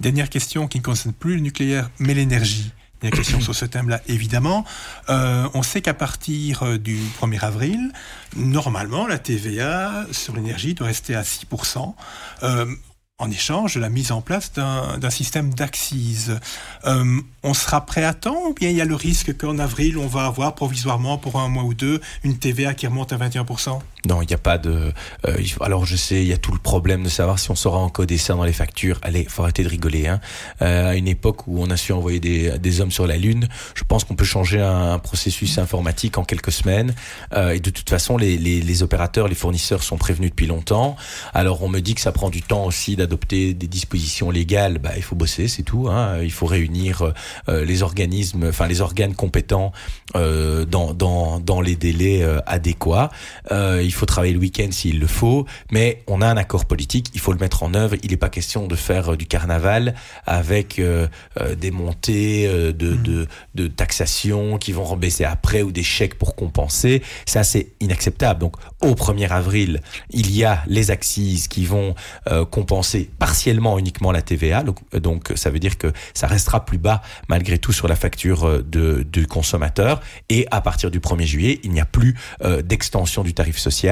[0.00, 2.72] Dernière question qui ne concerne plus le nucléaire mais l'énergie.
[3.00, 4.64] Dernière question sur ce thème-là, évidemment.
[5.08, 7.92] Euh, on sait qu'à partir euh, du 1er avril,
[8.36, 11.94] normalement, la TVA sur l'énergie doit rester à 6%
[13.18, 16.30] en échange de la mise en place d'un système d'axis.
[16.84, 19.98] Euh, on sera prêt à temps ou bien il y a le risque qu'en avril,
[19.98, 23.80] on va avoir provisoirement pour un mois ou deux une TVA qui remonte à 21%
[24.06, 24.92] Non, il n'y a pas de...
[25.26, 27.78] Euh, alors je sais, il y a tout le problème de savoir si on saura
[27.78, 28.98] encoder ça dans les factures.
[29.02, 30.06] Allez, faut arrêter de rigoler.
[30.06, 30.20] Hein.
[30.62, 33.48] Euh, à une époque où on a su envoyer des, des hommes sur la Lune,
[33.74, 36.94] je pense qu'on peut changer un, processus informatique en quelques semaines.
[37.34, 40.96] Euh, et de toute façon, les, les, les opérateurs, les fournisseurs sont prévenus depuis longtemps.
[41.32, 44.92] Alors on me dit que ça prend du temps aussi adopter des dispositions légales, bah,
[44.96, 45.88] il faut bosser, c'est tout.
[45.88, 46.22] Hein.
[46.22, 47.12] Il faut réunir
[47.48, 49.72] euh, les organismes, enfin les organes compétents
[50.16, 53.10] euh, dans, dans, dans les délais euh, adéquats.
[53.50, 57.20] il faut travailler le week-end s'il le faut, mais on a un accord politique, il
[57.20, 57.96] faut le mettre en œuvre.
[58.02, 59.94] Il n'est pas question de faire du carnaval
[60.26, 60.80] avec
[61.58, 63.02] des montées de, mmh.
[63.02, 67.02] de, de taxation qui vont rebaisser après ou des chèques pour compenser.
[67.26, 68.40] Ça, c'est inacceptable.
[68.40, 69.80] Donc, au 1er avril,
[70.10, 71.04] il y a les axes
[71.48, 71.94] qui vont
[72.50, 74.62] compenser partiellement uniquement la TVA.
[74.62, 78.62] Donc, donc, ça veut dire que ça restera plus bas malgré tout sur la facture
[78.64, 80.00] de, du consommateur.
[80.28, 82.16] Et à partir du 1er juillet, il n'y a plus
[82.64, 83.83] d'extension du tarif social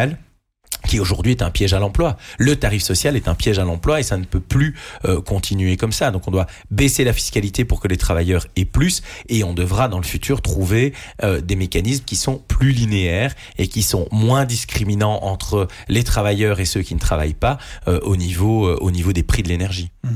[0.86, 2.16] qui aujourd'hui est un piège à l'emploi.
[2.38, 4.74] Le tarif social est un piège à l'emploi et ça ne peut plus
[5.04, 6.10] euh, continuer comme ça.
[6.10, 9.88] Donc on doit baisser la fiscalité pour que les travailleurs aient plus et on devra
[9.88, 14.44] dans le futur trouver euh, des mécanismes qui sont plus linéaires et qui sont moins
[14.44, 19.12] discriminants entre les travailleurs et ceux qui ne travaillent pas euh, au niveau au niveau
[19.12, 19.90] des prix de l'énergie.
[20.04, 20.08] Mmh.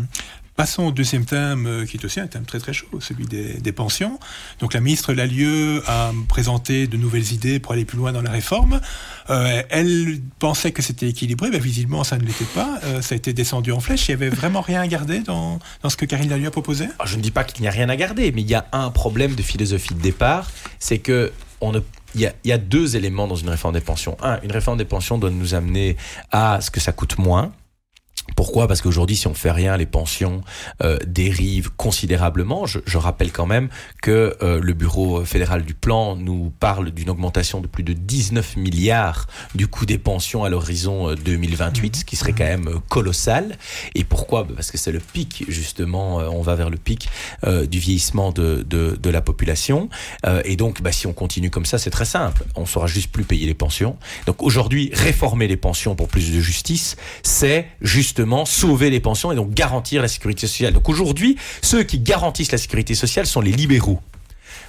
[0.57, 3.73] Passons au deuxième thème, euh, qui est aussi un thème très très chaud, celui des,
[3.73, 4.19] pensions.
[4.59, 8.31] Donc la ministre Lalieu a présenté de nouvelles idées pour aller plus loin dans la
[8.31, 8.81] réforme.
[9.29, 12.79] Euh, elle pensait que c'était équilibré, mais visiblement ça ne l'était pas.
[12.85, 14.09] Euh, ça a été descendu en flèche.
[14.09, 16.87] Il y avait vraiment rien à garder dans, dans ce que Karine Lalieu a proposé?
[16.99, 18.67] Ah, Je ne dis pas qu'il n'y a rien à garder, mais il y a
[18.73, 21.33] un problème de philosophie de départ, c'est que
[22.15, 24.17] y, a, deux éléments dans une réforme des pensions.
[24.23, 25.97] Un, une réforme des pensions doit nous amener
[26.33, 27.53] à ce que ça coûte moins.
[28.35, 28.67] Pourquoi?
[28.67, 30.43] Parce qu'aujourd'hui, si on fait rien, les pensions
[30.83, 32.67] euh, dérivent considérablement.
[32.67, 33.69] Je, je, rappelle quand même
[34.03, 38.57] que euh, le Bureau fédéral du plan nous parle d'une augmentation de plus de 19
[38.57, 42.79] milliards du coût des pensions à l'horizon 2028, euh, ce qui serait quand même euh,
[42.89, 43.57] colossal.
[43.95, 44.45] Et pourquoi?
[44.45, 47.09] Bah, Parce que c'est le pic, justement, on va vers le pic
[47.45, 49.89] du vieillissement de, de, de la population.
[50.45, 52.45] et donc, bah, si on continue comme ça, c'est très simple.
[52.55, 53.97] On saura juste plus payer les pensions.
[54.27, 59.37] Donc aujourd'hui, réformer les pensions pour plus de justice, c'est juste sauver les pensions et
[59.37, 60.73] donc garantir la sécurité sociale.
[60.73, 64.01] Donc aujourd'hui, ceux qui garantissent la sécurité sociale sont les libéraux.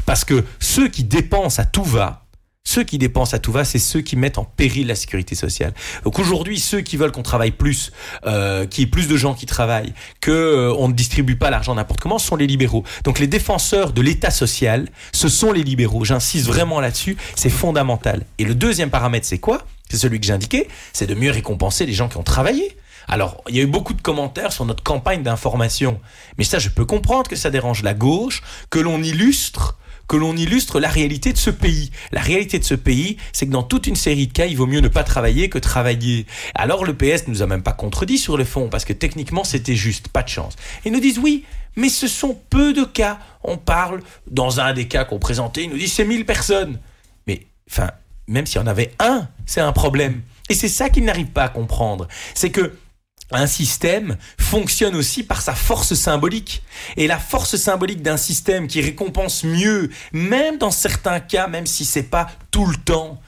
[0.05, 2.27] Parce que ceux qui dépensent à tout va,
[2.67, 5.73] ceux qui dépensent à tout va, c'est ceux qui mettent en péril la sécurité sociale.
[6.03, 7.93] Donc aujourd'hui, ceux qui veulent qu'on travaille plus,
[8.25, 11.49] euh, qu'il y ait plus de gens qui travaillent, que euh, on ne distribue pas
[11.49, 12.83] l'argent n'importe comment, sont les libéraux.
[13.05, 16.03] Donc les défenseurs de l'État social, ce sont les libéraux.
[16.03, 18.25] J'insiste vraiment là-dessus, c'est fondamental.
[18.37, 19.65] Et le deuxième paramètre, c'est quoi?
[19.89, 22.75] C'est celui que j'ai indiqué, c'est de mieux récompenser les gens qui ont travaillé.
[23.07, 25.99] Alors, il y a eu beaucoup de commentaires sur notre campagne d'information.
[26.37, 30.35] Mais ça, je peux comprendre que ça dérange la gauche, que l'on illustre que l'on
[30.35, 31.91] illustre la réalité de ce pays.
[32.11, 34.65] La réalité de ce pays, c'est que dans toute une série de cas, il vaut
[34.65, 36.25] mieux ne pas travailler que travailler.
[36.55, 39.75] Alors le PS nous a même pas contredit sur le fond, parce que techniquement, c'était
[39.75, 40.55] juste, pas de chance.
[40.85, 41.43] Ils nous disent oui,
[41.75, 43.19] mais ce sont peu de cas.
[43.43, 46.79] On parle, dans un des cas qu'on présentait, ils nous disent c'est 1000 personnes.
[47.27, 47.91] Mais, enfin,
[48.27, 50.21] même s'il y en avait un, c'est un problème.
[50.49, 52.07] Et c'est ça qu'ils n'arrivent pas à comprendre.
[52.33, 52.73] C'est que
[53.31, 56.63] un système fonctionne aussi par sa force symbolique.
[56.95, 61.85] Et la force symbolique d'un système qui récompense mieux, même dans certains cas, même si
[61.85, 63.19] c'est pas tout le temps,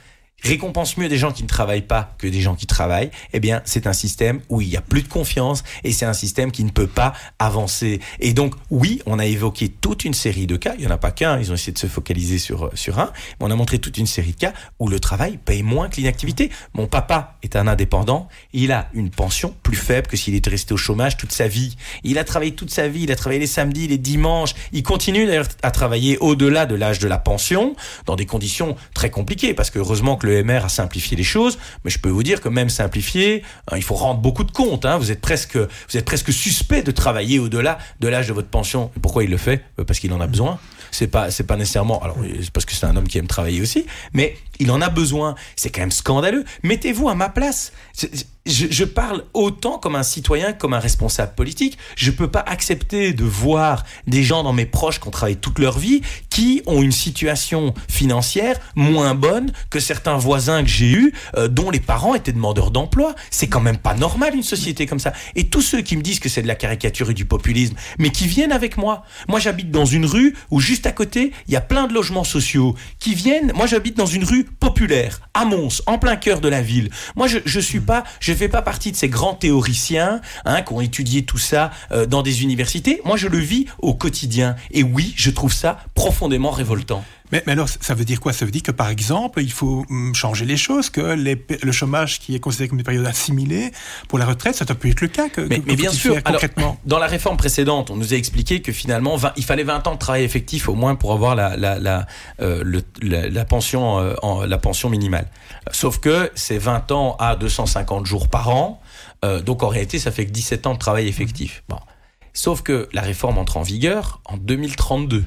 [0.44, 3.62] récompense mieux des gens qui ne travaillent pas que des gens qui travaillent, eh bien,
[3.66, 6.64] c'est un système où il y a plus de confiance et c'est un système qui
[6.64, 8.00] ne peut pas avancer.
[8.20, 10.74] Et donc, oui, on a évoqué toute une série de cas.
[10.78, 11.40] Il y en a pas qu'un.
[11.40, 13.12] Ils ont essayé de se focaliser sur, sur un.
[13.40, 15.98] Mais on a montré toute une série de cas où le travail paye moins que
[15.98, 16.50] l'inactivité.
[16.74, 18.28] Mon papa est un indépendant.
[18.54, 21.76] Il a une pension plus faible que s'il était resté au chômage toute sa vie.
[22.04, 23.04] Il a travaillé toute sa vie.
[23.04, 24.56] Il a travaillé les samedis, les dimanches.
[24.72, 27.76] Il continue d'ailleurs à travailler au-delà de l'âge de la pension
[28.06, 31.58] dans des conditions très compliquées parce que heureusement que le MR a simplifié les choses,
[31.84, 34.86] mais je peux vous dire que même simplifié, hein, il faut rendre beaucoup de comptes.
[34.86, 34.98] Hein.
[34.98, 38.92] Vous êtes presque, vous êtes presque suspect de travailler au-delà de l'âge de votre pension.
[39.02, 39.64] pourquoi il le fait?
[39.80, 40.60] Euh, Parce qu'il en a besoin.
[40.92, 42.02] C'est pas, c'est pas nécessairement.
[42.02, 44.90] Alors, c'est parce que c'est un homme qui aime travailler aussi, mais il en a
[44.90, 45.36] besoin.
[45.56, 46.46] C'est quand même scandaleux.
[46.64, 47.72] Mettez-vous à ma place.
[48.50, 51.78] Je, je, parle autant comme un citoyen que comme un responsable politique.
[51.96, 55.60] Je peux pas accepter de voir des gens dans mes proches qui ont travaillé toute
[55.60, 61.14] leur vie, qui ont une situation financière moins bonne que certains voisins que j'ai eus,
[61.38, 63.14] euh, dont les parents étaient demandeurs d'emploi.
[63.30, 65.14] C'est quand même pas normal une société comme ça.
[65.36, 68.10] Et tous ceux qui me disent que c'est de la caricature et du populisme, mais
[68.10, 69.04] qui viennent avec moi.
[69.28, 72.24] Moi, j'habite dans une rue où juste à côté, il y a plein de logements
[72.24, 73.52] sociaux qui viennent.
[73.54, 76.90] Moi, j'habite dans une rue populaire, à Mons, en plein cœur de la ville.
[77.16, 80.72] Moi, je, je suis pas, je fais pas partie de ces grands théoriciens hein, qui
[80.72, 83.02] ont étudié tout ça euh, dans des universités.
[83.04, 84.56] Moi, je le vis au quotidien.
[84.72, 87.04] Et oui, je trouve ça profondément révoltant.
[87.32, 88.34] Mais, mais, alors, ça veut dire quoi?
[88.34, 91.72] Ça veut dire que, par exemple, il faut hum, changer les choses, que les, le
[91.72, 93.72] chômage qui est considéré comme une période assimilée
[94.08, 95.30] pour la retraite, ça doit plus être le cas.
[95.30, 98.72] Que, mais, mais bien sûr, concrètement dans la réforme précédente, on nous a expliqué que
[98.72, 101.80] finalement, 20, il fallait 20 ans de travail effectif au moins pour avoir la, la,
[101.80, 102.08] la,
[102.42, 105.28] euh, le, la, la pension, euh, en, la pension minimale.
[105.72, 108.82] Sauf que c'est 20 ans à 250 jours par an,
[109.24, 111.64] euh, donc en réalité, ça fait que 17 ans de travail effectif.
[111.70, 111.80] Bon.
[112.34, 115.26] Sauf que la réforme entre en vigueur en 2032.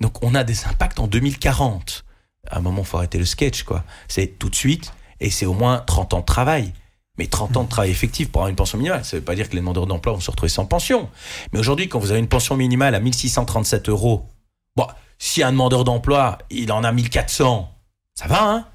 [0.00, 2.04] Donc on a des impacts en 2040.
[2.50, 3.84] À un moment, faut arrêter le sketch, quoi.
[4.08, 4.92] C'est tout de suite.
[5.18, 6.72] et c'est au moins 30 ans de travail.
[7.18, 9.34] Mais 30 ans de travail effectif pour avoir une pension minimale, ça ne veut pas
[9.34, 11.08] dire que les demandeurs d'emploi vont se retrouver sans pension.
[11.52, 14.28] Mais aujourd'hui, quand vous avez une pension minimale à 1637 euros,
[14.76, 14.86] bon,
[15.18, 17.72] si un demandeur d'emploi, il en a 1400,
[18.14, 18.66] ça va, hein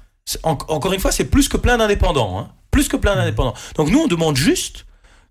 [0.42, 3.54] Encore une fois, c'est plus que plein d'indépendants, hein plus que plein d'indépendants.
[3.76, 4.86] Donc nous, on demande juste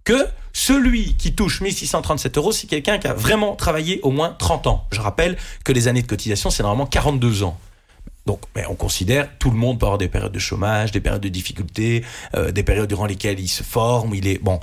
[0.05, 4.67] que celui qui touche 1637 euros, c'est quelqu'un qui a vraiment travaillé au moins 30
[4.67, 4.85] ans.
[4.91, 7.57] Je rappelle que les années de cotisation, c'est normalement 42 ans.
[8.25, 11.23] Donc, mais on considère tout le monde peut avoir des périodes de chômage, des périodes
[11.23, 14.59] de difficultés, euh, des périodes durant lesquelles il se forme, il est bon.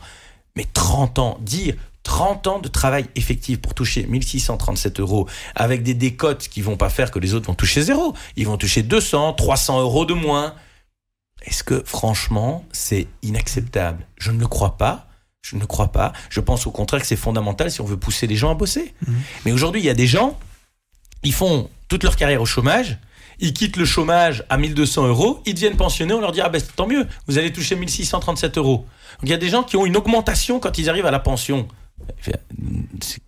[0.55, 1.75] Mais 30 ans, dire
[2.05, 6.89] 30 ans de travail effectif pour toucher 1637 euros avec des décotes qui vont pas
[6.89, 8.15] faire que les autres vont toucher zéro.
[8.37, 10.55] Ils vont toucher 200, 300 euros de moins.
[11.43, 14.07] Est-ce que franchement c'est inacceptable?
[14.17, 15.08] Je ne le crois pas.
[15.51, 16.13] Je ne crois pas.
[16.29, 18.93] Je pense au contraire que c'est fondamental si on veut pousser les gens à bosser.
[19.07, 19.13] Mmh.
[19.47, 20.39] Mais aujourd'hui, il y a des gens,
[21.23, 22.99] ils font toute leur carrière au chômage,
[23.41, 26.61] ils quittent le chômage à 1200 euros, ils deviennent pensionnés, on leur dit ah ben
[26.77, 28.87] tant mieux, vous allez toucher 1637 euros.
[29.21, 31.21] Donc il y a des gens qui ont une augmentation quand ils arrivent à la
[31.21, 31.67] pension.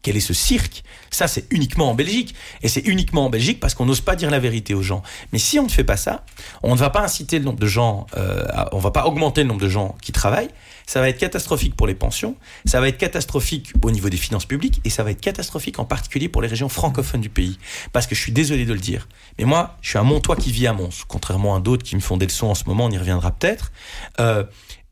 [0.03, 0.85] Quel est ce cirque?
[1.11, 2.35] Ça, c'est uniquement en Belgique.
[2.63, 5.03] Et c'est uniquement en Belgique parce qu'on n'ose pas dire la vérité aux gens.
[5.33, 6.25] Mais si on ne fait pas ça,
[6.63, 9.49] on ne va pas inciter le nombre de gens, euh, on va pas augmenter le
[9.49, 10.51] nombre de gens qui travaillent.
[10.91, 14.45] Ça va être catastrophique pour les pensions, ça va être catastrophique au niveau des finances
[14.45, 17.61] publiques et ça va être catastrophique en particulier pour les régions francophones du pays.
[17.93, 19.07] Parce que je suis désolé de le dire,
[19.39, 22.01] mais moi, je suis un Montois qui vit à Mons, contrairement à d'autres qui me
[22.01, 23.71] font des leçons en ce moment, on y reviendra peut-être.
[24.19, 24.43] Euh,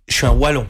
[0.06, 0.68] je suis un Wallon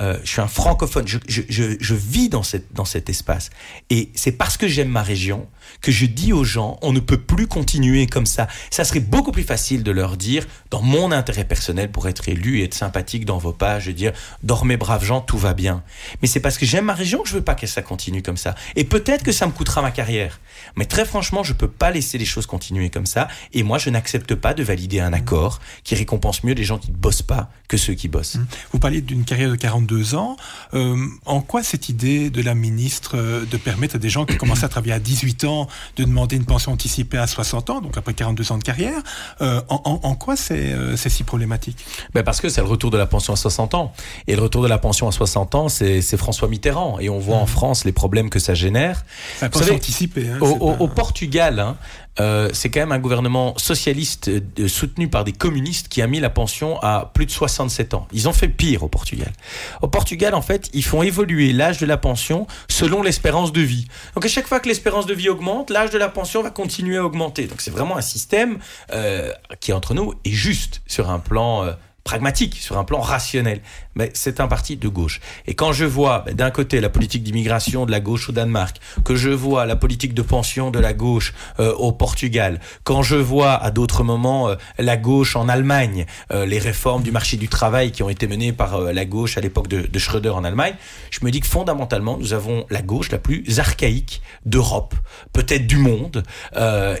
[0.00, 3.50] euh, je suis un francophone, je, je, je, je, vis dans, cette, dans cet espace.
[3.90, 5.46] Et c'est parce que j'aime ma région
[5.80, 8.48] que je dis aux gens, on ne peut plus continuer comme ça.
[8.70, 12.60] Ça serait beaucoup plus facile de leur dire, dans mon intérêt personnel, pour être élu
[12.60, 15.82] et être sympathique dans vos pages, de dire, dormez braves gens, tout va bien.
[16.22, 18.36] Mais c'est parce que j'aime ma région que je veux pas que ça continue comme
[18.36, 18.54] ça.
[18.76, 20.40] Et peut-être que ça me coûtera ma carrière.
[20.76, 23.28] Mais très franchement, je peux pas laisser les choses continuer comme ça.
[23.52, 26.90] Et moi, je n'accepte pas de valider un accord qui récompense mieux les gens qui
[26.90, 28.38] ne bossent pas que ceux qui bossent.
[28.72, 30.36] Vous parliez d'une carrière de 40 deux ans.
[30.74, 30.96] Euh,
[31.26, 34.64] en quoi cette idée de la ministre euh, de permettre à des gens qui commencent
[34.64, 35.53] à travailler à 18 ans
[35.96, 39.00] de demander une pension anticipée à 60 ans, donc après 42 ans de carrière,
[39.40, 41.84] euh, en, quoi c'est si problématique?
[42.14, 43.92] Ben Parce que c'est le retour de la pension à 60 ans.
[44.26, 46.98] Et le retour de la pension à 60 ans, c'est François Mitterrand.
[47.00, 47.48] Et on voit en mmh.
[47.48, 49.04] France les problèmes que ça génère.
[49.40, 50.28] La pension anticipée.
[50.28, 51.76] Hein, au, Portugal, hein,
[52.20, 56.20] euh, c'est quand même un gouvernement socialiste euh, soutenu par des communistes qui a mis
[56.20, 58.06] la pension à plus de 67 ans.
[58.12, 59.32] Ils ont fait pire au Portugal.
[59.82, 63.86] Au Portugal, en fait, ils font évoluer l'âge de la pension selon l'espérance de vie.
[64.14, 66.96] Donc à chaque fois que l'espérance de vie augmente, l'âge de la pension va continuer
[66.96, 67.46] à augmenter.
[67.46, 68.58] Donc c'est vraiment un système
[68.92, 71.74] euh, qui, entre nous, est juste sur un plan
[72.04, 73.60] pragmatique, sur un plan rationnel.
[73.94, 75.20] Mais c'est un parti de gauche.
[75.46, 78.76] Et quand je vois ben, d'un côté la politique d'immigration de la gauche au Danemark,
[79.04, 83.16] que je vois la politique de pension de la gauche euh, au Portugal, quand je
[83.16, 87.48] vois à d'autres moments euh, la gauche en Allemagne, euh, les réformes du marché du
[87.48, 90.74] travail qui ont été menées par la gauche à l'époque de, de Schröder en Allemagne,
[91.10, 94.94] je me dis que fondamentalement nous avons la gauche la plus archaïque d'Europe,
[95.32, 96.22] peut-être du monde.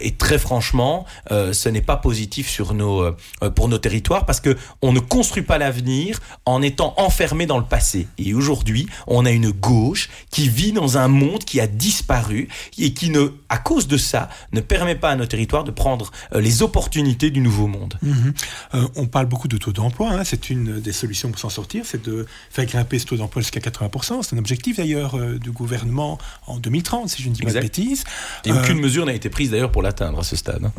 [0.00, 3.12] et très franchement, ce n'est pas positif sur nos,
[3.54, 7.64] pour nos territoires parce que on ne construit pas l'avenir en étant enfermé dans le
[7.64, 8.06] passé.
[8.18, 12.94] Et aujourd'hui, on a une gauche qui vit dans un monde qui a disparu et
[12.94, 16.40] qui ne, à cause de ça, ne permet pas à nos territoires de prendre euh,
[16.40, 17.98] les opportunités du nouveau monde.
[18.02, 18.34] Mhm.
[18.74, 20.10] Euh, on parle beaucoup de taux d'emploi.
[20.10, 20.24] Hein.
[20.24, 23.60] C'est une des solutions pour s'en sortir, c'est de faire grimper ce taux d'emploi jusqu'à
[23.60, 24.22] 80%.
[24.22, 27.60] C'est un objectif d'ailleurs euh, du gouvernement en 2030, si je ne dis pas de
[27.60, 28.04] bêtises.
[28.44, 30.64] Et aucune mesure n'a été prise d'ailleurs pour l'atteindre à ce stade.
[30.64, 30.72] Hein.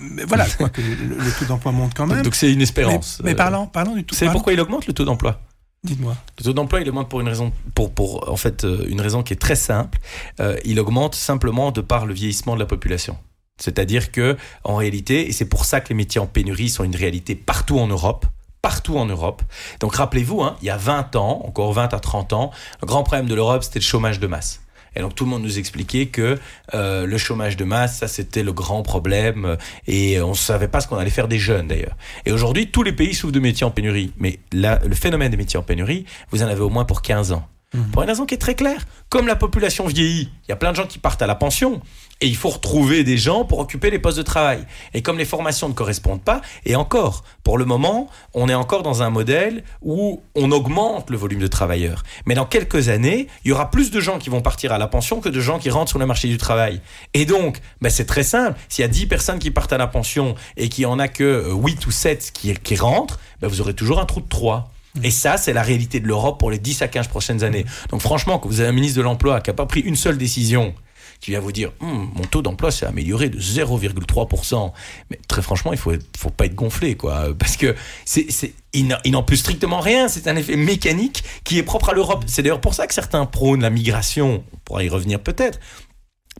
[0.00, 2.22] Mais voilà, je crois que le, taux d'emploi monte quand même.
[2.22, 3.20] Donc c'est une espérance.
[3.24, 4.14] Mais, parlons, parlons du taux.
[4.14, 5.40] Vous savez pourquoi il augmente le taux d'emploi?
[5.84, 6.16] Dites-moi.
[6.38, 9.22] Le taux d'emploi, il augmente pour une raison, pour, pour en fait euh, une raison
[9.22, 9.98] qui est très simple.
[10.40, 13.16] Euh, il augmente simplement de par le vieillissement de la population.
[13.58, 16.96] C'est-à-dire que, en réalité, et c'est pour ça que les métiers en pénurie sont une
[16.96, 18.26] réalité partout en Europe,
[18.62, 19.42] partout en Europe.
[19.80, 23.02] Donc rappelez-vous, hein, il y a 20 ans, encore 20 à 30 ans, le grand
[23.02, 24.60] problème de l'Europe, c'était le chômage de masse.
[24.96, 26.38] Et donc tout le monde nous expliquait que
[26.74, 30.80] euh, le chômage de masse, ça c'était le grand problème et on ne savait pas
[30.80, 31.96] ce qu'on allait faire des jeunes d'ailleurs.
[32.26, 34.12] Et aujourd'hui, tous les pays souffrent de métiers en pénurie.
[34.18, 37.32] Mais là, le phénomène des métiers en pénurie, vous en avez au moins pour 15
[37.32, 37.46] ans.
[37.74, 37.82] Mmh.
[37.92, 38.86] Pour une raison qui est très claire.
[39.10, 41.82] Comme la population vieillit, il y a plein de gens qui partent à la pension.
[42.20, 44.64] Et il faut retrouver des gens pour occuper les postes de travail.
[44.92, 48.82] Et comme les formations ne correspondent pas, et encore, pour le moment, on est encore
[48.82, 52.02] dans un modèle où on augmente le volume de travailleurs.
[52.26, 54.88] Mais dans quelques années, il y aura plus de gens qui vont partir à la
[54.88, 56.80] pension que de gens qui rentrent sur le marché du travail.
[57.14, 58.58] Et donc, ben c'est très simple.
[58.68, 61.06] S'il y a 10 personnes qui partent à la pension et qu'il n'y en a
[61.06, 64.72] que 8 ou 7 qui, qui rentrent, ben vous aurez toujours un trou de 3.
[65.04, 67.64] Et ça, c'est la réalité de l'Europe pour les 10 à 15 prochaines années.
[67.90, 70.18] Donc franchement, quand vous avez un ministre de l'Emploi qui n'a pas pris une seule
[70.18, 70.74] décision
[71.20, 74.72] qui vient vous dire hum, mon taux d'emploi s'est amélioré de 0,3%.
[75.10, 78.26] Mais très franchement, il faut, faut pas être gonflé, quoi, parce que c'est,
[78.72, 80.08] il n'en peut strictement rien.
[80.08, 82.24] C'est un effet mécanique qui est propre à l'Europe.
[82.26, 84.44] C'est d'ailleurs pour ça que certains prônent la migration.
[84.52, 85.58] On pourra y revenir peut-être.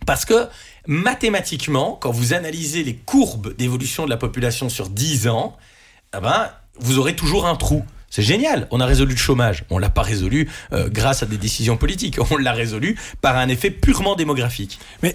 [0.06, 0.48] Parce que
[0.86, 5.56] mathématiquement, quand vous analysez les courbes d'évolution de la population sur 10 ans,
[6.16, 7.84] eh ben, vous aurez toujours un trou.
[8.10, 9.64] C'est génial, on a résolu le chômage.
[9.70, 13.48] On l'a pas résolu euh, grâce à des décisions politiques, on l'a résolu par un
[13.48, 14.78] effet purement démographique.
[15.02, 15.14] Mais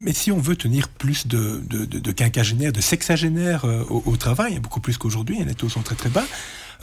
[0.00, 4.16] mais si on veut tenir plus de, de, de, de quinquagénaires, de sexagénaires euh, au,
[4.16, 6.24] travail, beaucoup plus qu'aujourd'hui, les taux sont très très bas,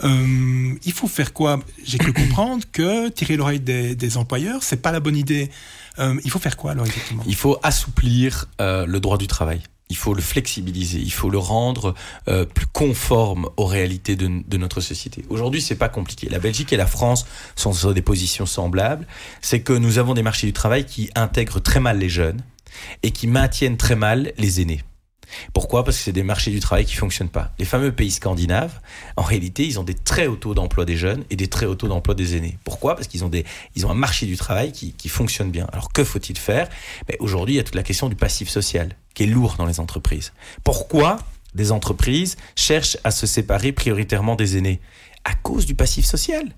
[0.04, 1.58] euh, il faut faire quoi?
[1.82, 5.50] J'ai cru comprendre que tirer l'oreille des, des employeurs, c'est pas la bonne idée.
[5.98, 7.22] Euh, il faut faire quoi alors exactement?
[7.26, 9.62] Il faut assouplir le droit du travail.
[9.88, 11.94] Il faut le flexibiliser, il faut le rendre
[12.28, 15.24] euh, plus conforme aux réalités de, de notre société.
[15.28, 16.28] Aujourd'hui, c'est pas compliqué.
[16.28, 19.06] La Belgique et la France sont sur des positions semblables.
[19.40, 22.42] C'est que nous avons des marchés du travail qui intègrent très mal les jeunes
[23.02, 24.82] et qui maintiennent très mal les aînés.
[25.52, 25.84] Pourquoi?
[25.84, 27.52] Parce que c'est des marchés du travail qui fonctionnent pas.
[27.58, 28.80] Les fameux pays scandinaves,
[29.16, 31.74] en réalité, ils ont des très hauts taux d'emploi des jeunes et des très hauts
[31.74, 32.58] taux d'emploi des aînés.
[32.64, 32.94] Pourquoi?
[32.94, 33.30] Parce qu'ils ont
[33.84, 35.66] ont un marché du travail qui, qui fonctionne bien.
[35.72, 36.68] Alors que faut-il faire?
[37.08, 39.66] Mais aujourd'hui, il y a toute la question du passif social qui est lourd dans
[39.66, 40.32] les entreprises.
[40.64, 41.18] Pourquoi
[41.54, 44.80] des entreprises cherchent à se séparer prioritairement des aînés?
[45.24, 46.54] À cause du passif social.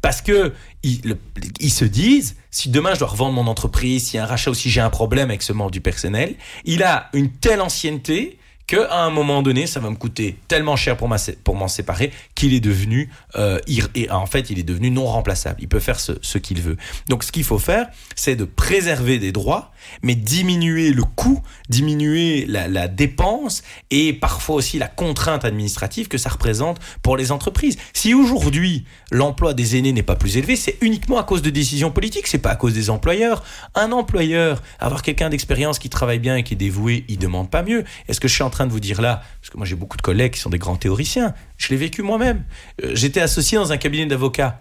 [0.00, 0.52] Parce que
[0.82, 4.50] ils, se disent, si demain je dois revendre mon entreprise, s'il y a un rachat
[4.50, 8.38] ou si j'ai un problème avec ce membre du personnel, il a une telle ancienneté
[8.68, 12.60] qu'à un moment donné, ça va me coûter tellement cher pour m'en séparer qu'il est
[12.60, 15.56] devenu, euh, et en fait, il est devenu non remplaçable.
[15.60, 16.76] Il peut faire ce qu'il veut.
[17.08, 19.72] Donc, ce qu'il faut faire, c'est de préserver des droits,
[20.02, 26.30] mais diminuer le coût, diminuer la, dépense et parfois aussi la contrainte administrative que ça
[26.30, 27.76] représente pour les entreprises.
[27.92, 31.90] Si aujourd'hui l'emploi des aînés n'est pas plus élevé, c'est uniquement à cause de décisions
[31.90, 33.42] politiques, c'est pas à cause des employeurs.
[33.74, 37.62] Un employeur, avoir quelqu'un d'expérience qui travaille bien et qui est dévoué, il demande pas
[37.62, 37.84] mieux.
[38.08, 39.96] Est-ce que je suis en train de vous dire là, parce que moi j'ai beaucoup
[39.96, 42.44] de collègues qui sont des grands théoriciens, je l'ai vécu moi-même.
[42.84, 44.60] Euh, j'étais associé dans un cabinet d'avocats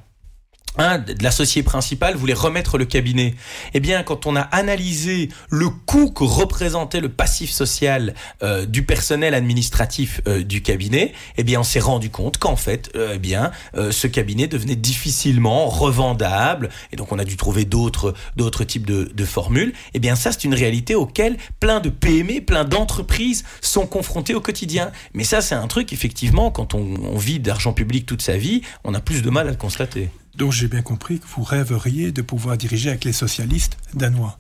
[0.78, 3.36] un de l'associé principal voulait remettre le cabinet.
[3.74, 8.14] Eh bien, quand on a analysé le coût que représentait le passif social
[8.44, 12.92] euh, du personnel administratif euh, du cabinet, eh bien, on s'est rendu compte qu'en fait,
[12.96, 13.52] euh, eh bien,
[13.92, 19.26] ce cabinet devenait difficilement revendable, et donc on a dû trouver d'autres d'autres types de,
[19.26, 19.74] formules.
[19.94, 24.42] Eh bien, ça, c'est une réalité auquel plein de PME, plein d'entreprises sont confrontées au
[24.42, 24.92] quotidien.
[25.14, 28.94] Mais ça, c'est un truc effectivement, quand on vit d'argent public toute sa vie, on
[28.94, 30.10] a plus de mal à le constater.
[30.38, 34.38] Donc j'ai bien compris que vous rêveriez de pouvoir diriger avec les socialistes danois.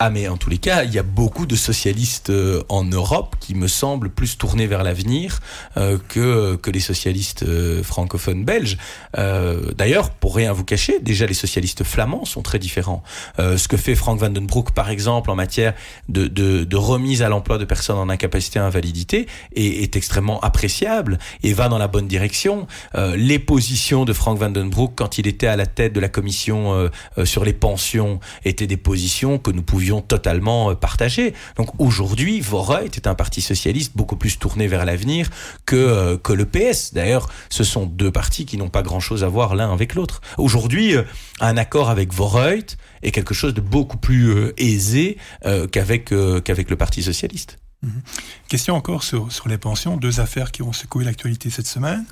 [0.00, 3.36] Ah mais en tous les cas, il y a beaucoup de socialistes euh, en Europe
[3.38, 5.38] qui me semblent plus tournés vers l'avenir
[5.76, 8.76] euh, que que les socialistes euh, francophones belges.
[9.76, 13.02] D'ailleurs, pour rien vous cacher, déjà les socialistes flamands sont très différents.
[13.38, 15.74] Ce que fait Frank Van den Broek, par exemple, en matière
[16.08, 20.40] de, de, de remise à l'emploi de personnes en incapacité à invalidité, est, est, extrêmement
[20.40, 22.66] appréciable et va dans la bonne direction.
[23.16, 26.08] Les positions de Frank Van den Broek, quand il était à la tête de la
[26.08, 26.90] commission
[27.24, 31.34] sur les pensions, étaient des positions que nous pouvions totalement euh, partagé.
[31.56, 35.28] Donc aujourd'hui, Voreut est un parti socialiste beaucoup plus tourné vers l'avenir
[35.66, 36.94] que, euh, que le PS.
[36.94, 40.20] D'ailleurs, ce sont deux partis qui n'ont pas grand-chose à voir l'un avec l'autre.
[40.38, 41.02] Aujourd'hui, euh,
[41.40, 45.18] un accord avec Voreut est quelque chose de beaucoup plus aisé
[45.72, 46.12] qu'avec
[46.44, 47.58] qu'avec le Parti socialiste.
[47.84, 48.00] Mmh.
[48.48, 52.04] Question encore sur, sur les pensions, deux affaires qui ont secoué l'actualité cette semaine.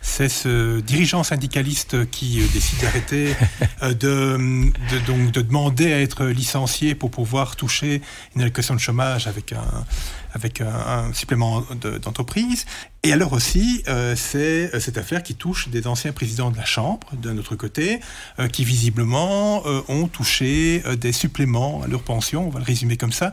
[0.00, 3.34] C'est ce dirigeant syndicaliste qui euh, décide d'arrêter,
[3.82, 8.00] euh, de, de, donc, de demander à être licencié pour pouvoir toucher
[8.34, 9.84] une allocation de chômage avec un,
[10.32, 11.64] avec un, un supplément
[12.02, 12.64] d'entreprise.
[13.04, 16.64] Et alors aussi, euh, c'est euh, cette affaire qui touche des anciens présidents de la
[16.64, 18.00] Chambre, d'un autre côté,
[18.38, 23.12] euh, qui visiblement ont touché des suppléments à leur pension, on va le résumer comme
[23.12, 23.32] ça,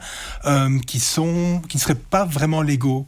[0.86, 3.06] qui, sont, qui ne seraient pas vraiment légaux.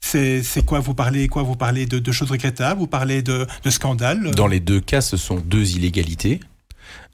[0.00, 2.80] C'est quoi Vous parlez quoi Vous parlez de, de choses regrettables?
[2.80, 4.30] Vous parlez de, de scandales?
[4.32, 6.40] Dans les deux cas, ce sont deux illégalités.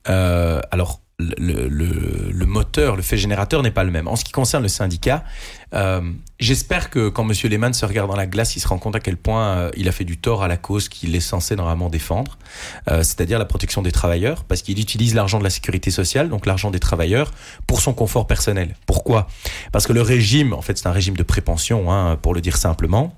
[0.04, 4.06] Alors, le, le, le, moteur, le fait générateur n'est pas le même.
[4.06, 5.24] En ce qui concerne le syndicat,
[5.72, 6.02] euh,
[6.38, 9.00] j'espère que quand Monsieur Lehmann se regarde dans la glace, il se rend compte à
[9.00, 11.88] quel point euh, il a fait du tort à la cause qu'il est censé normalement
[11.88, 12.38] défendre,
[12.90, 16.44] euh, c'est-à-dire la protection des travailleurs, parce qu'il utilise l'argent de la sécurité sociale, donc
[16.44, 17.30] l'argent des travailleurs,
[17.66, 18.76] pour son confort personnel.
[18.84, 19.26] Pourquoi?
[19.72, 22.58] Parce que le régime, en fait, c'est un régime de prépension, hein, pour le dire
[22.58, 23.16] simplement.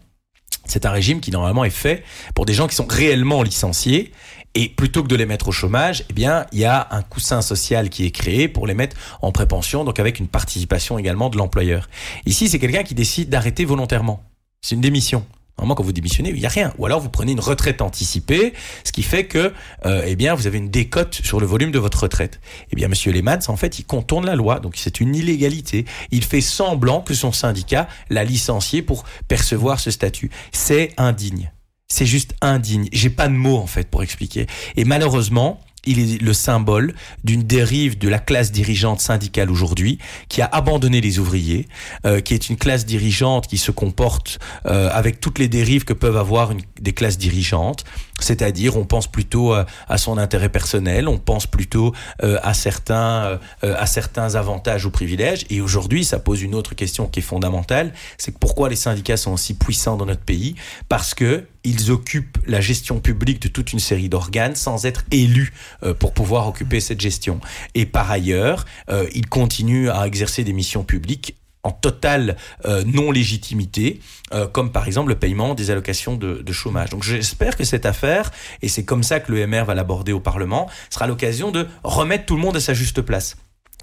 [0.69, 4.13] C'est un régime qui normalement est fait pour des gens qui sont réellement licenciés
[4.59, 7.43] et plutôt que de les mettre au chômage, eh bien, il y a un coussin
[7.43, 11.39] social qui est créé pour les mettre en prépension, donc avec une participation également de
[11.39, 11.89] l'employeur.
[12.27, 14.21] Ici, c'est quelqu'un qui décide d'arrêter volontairement.
[14.61, 15.25] C'est une démission.
[15.57, 16.73] Normalement, quand vous démissionnez, il n'y a rien.
[16.77, 18.53] Ou alors vous prenez une retraite anticipée,
[18.83, 19.53] ce qui fait que,
[19.87, 22.41] euh, eh bien, vous avez une décote sur le volume de votre retraite.
[22.73, 25.85] Eh bien, Monsieur Lemans, en fait, il contourne la loi, donc c'est une illégalité.
[26.11, 30.33] Il fait semblant que son syndicat l'a licencié pour percevoir ce statut.
[30.51, 31.53] C'est indigne.
[31.91, 32.89] C'est juste indigne.
[32.93, 34.47] J'ai pas de mots en fait pour expliquer.
[34.77, 40.43] Et malheureusement, il est le symbole d'une dérive de la classe dirigeante syndicale aujourd'hui, qui
[40.43, 41.67] a abandonné les ouvriers,
[42.05, 45.95] euh, qui est une classe dirigeante qui se comporte euh, avec toutes les dérives que
[45.95, 47.85] peuvent avoir des classes dirigeantes,
[48.21, 53.39] c'est-à-dire on pense plutôt à, à, son intérêt personnel, on pense plutôt euh, à certains
[53.65, 55.45] euh, à certains avantages ou privilèges.
[55.51, 59.33] Et aujourd'hui, ça pose une autre question qui est fondamentale, c'est pourquoi les syndicats sont
[59.33, 60.55] aussi puissants dans notre pays?
[60.89, 65.53] Parce que ils occupent la gestion publique de toute une série d'organes sans être élus
[65.83, 67.41] euh, pour pouvoir occuper cette gestion.
[67.75, 74.01] Et par ailleurs, euh, ils continuent à exercer des missions publiques en totale euh, non-légitimité,
[74.33, 76.91] euh, comme par exemple le paiement des allocations de, chômage.
[76.91, 78.31] Donc j'espère que cette affaire,
[78.63, 82.37] et c'est comme ça que l'EMR va l'aborder au Parlement, sera l'occasion de remettre tout
[82.37, 83.37] le monde à sa juste place.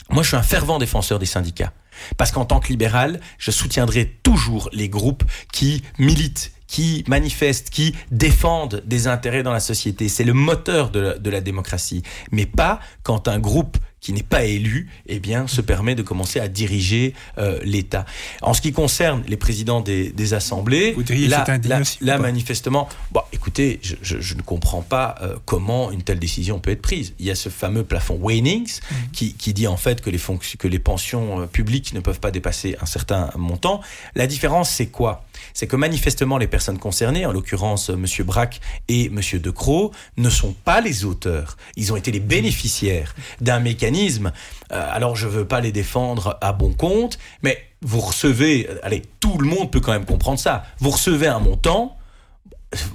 [0.09, 1.73] Moi, je suis un fervent défenseur des syndicats.
[2.17, 7.95] Parce qu'en tant que libéral, je soutiendrai toujours les groupes qui militent qui manifestent, qui
[8.11, 10.09] défendent des intérêts dans la société.
[10.09, 12.03] C'est le moteur de la, démocratie.
[12.31, 16.39] Mais pas quand un groupe qui n'est pas élu, eh bien, se permet de commencer
[16.39, 18.05] à diriger euh, l'État.
[18.43, 22.19] En ce qui concerne les présidents des, des assemblées, Vous diriez là, là, aussi, là
[22.19, 26.69] manifestement, bon, écoutez, je, je, je ne comprends pas euh, comment une telle décision peut
[26.69, 27.15] être prise.
[27.17, 28.95] Il y a ce fameux plafond Wainings mmh.
[29.11, 30.19] qui, qui, dit en fait que les,
[30.59, 33.81] que les pensions euh, publiques ne peuvent pas dépasser un certain montant.
[34.13, 35.25] La différence, c'est quoi?
[35.53, 38.05] C'est que manifestement, les personnes concernées, en l'occurrence M.
[38.25, 39.19] Braque et M.
[39.39, 41.57] Decroix, ne sont pas les auteurs.
[41.75, 44.31] Ils ont été les bénéficiaires d'un mécanisme
[44.71, 49.37] euh, alors je veux pas les défendre à bon compte, mais vous recevez, allez, tout
[49.37, 50.63] le monde peut quand même comprendre ça.
[50.79, 51.97] Vous recevez un montant.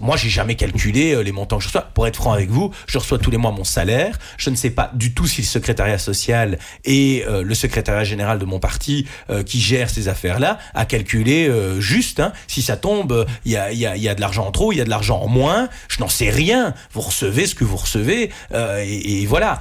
[0.01, 1.83] Moi, j'ai jamais calculé les montants que je reçois.
[1.95, 4.19] Pour être franc avec vous, je reçois tous les mois mon salaire.
[4.37, 8.39] Je ne sais pas du tout si le secrétariat social et euh, le secrétariat général
[8.39, 12.21] de mon parti euh, qui gère ces affaires-là a calculé euh, juste.
[12.21, 14.73] Hein, si ça tombe, il y a, y, a, y a de l'argent en trop,
[14.73, 15.69] il y a de l'argent en moins.
[15.89, 16.75] Je n'en sais rien.
[16.93, 19.61] Vous recevez ce que vous recevez et, et, voilà.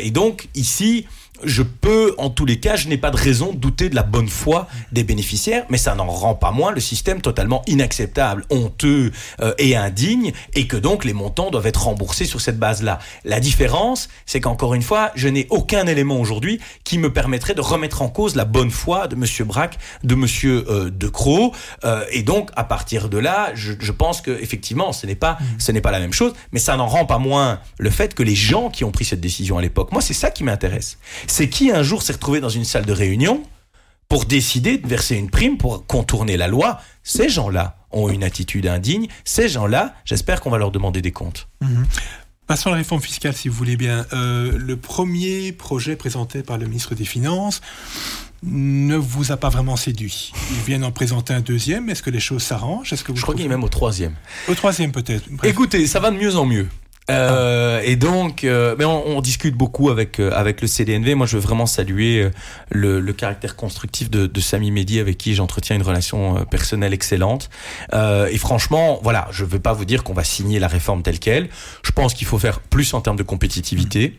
[0.00, 1.06] et donc ici
[1.44, 4.02] je peux, en tous les cas, je n'ai pas de raison de douter de la
[4.02, 9.12] bonne foi des bénéficiaires, mais ça n'en rend pas moins le système totalement inacceptable, honteux
[9.40, 12.98] euh, et indigne, et que donc les montants doivent être remboursés sur cette base-là.
[13.24, 17.60] La différence, c'est qu'encore une fois, je n'ai aucun élément aujourd'hui qui me permettrait de
[17.60, 21.10] remettre en cause la bonne foi de Monsieur Braque, de Monsieur euh, De
[21.84, 25.38] euh, et donc à partir de là, je, je pense que effectivement, ce n'est pas,
[25.58, 28.22] ce n'est pas la même chose, mais ça n'en rend pas moins le fait que
[28.22, 30.98] les gens qui ont pris cette décision à l'époque, moi, c'est ça qui m'intéresse
[31.28, 33.42] c'est qui un jour s'est retrouvé dans une salle de réunion
[34.08, 36.80] pour décider de verser une prime pour contourner la loi?
[37.02, 39.08] Ces gens-là ont une attitude indigne.
[39.24, 41.48] Ces gens-là, j'espère qu'on va leur demander des comptes.
[41.60, 41.84] Mmh.
[42.46, 44.06] Passons à la réforme fiscale, si vous voulez bien.
[44.14, 47.60] Euh, le premier projet présenté par le ministre des Finances
[48.42, 50.32] ne vous a pas vraiment séduit.
[50.52, 51.90] Ils viennent en présenter un deuxième.
[51.90, 52.92] Est-ce que les choses s'arrangent?
[52.92, 54.14] Est-ce que vous Je crois qu'il est même au troisième.
[54.48, 55.24] Au troisième peut-être.
[55.42, 56.68] Écoutez, ça va de mieux en mieux.
[57.10, 61.14] Euh, et donc, euh, mais on, on, discute beaucoup avec euh, avec le CDNV.
[61.14, 62.30] Moi, je veux vraiment saluer euh,
[62.70, 66.92] le, le caractère constructif de, de Samy Mehdi, avec qui j'entretiens une relation euh, personnelle
[66.92, 67.48] excellente.
[67.92, 71.48] et franchement, voilà, je veux pas vous dire qu'on va signer la réforme telle quelle.
[71.82, 74.18] Je pense qu'il faut faire plus en termes de compétitivité.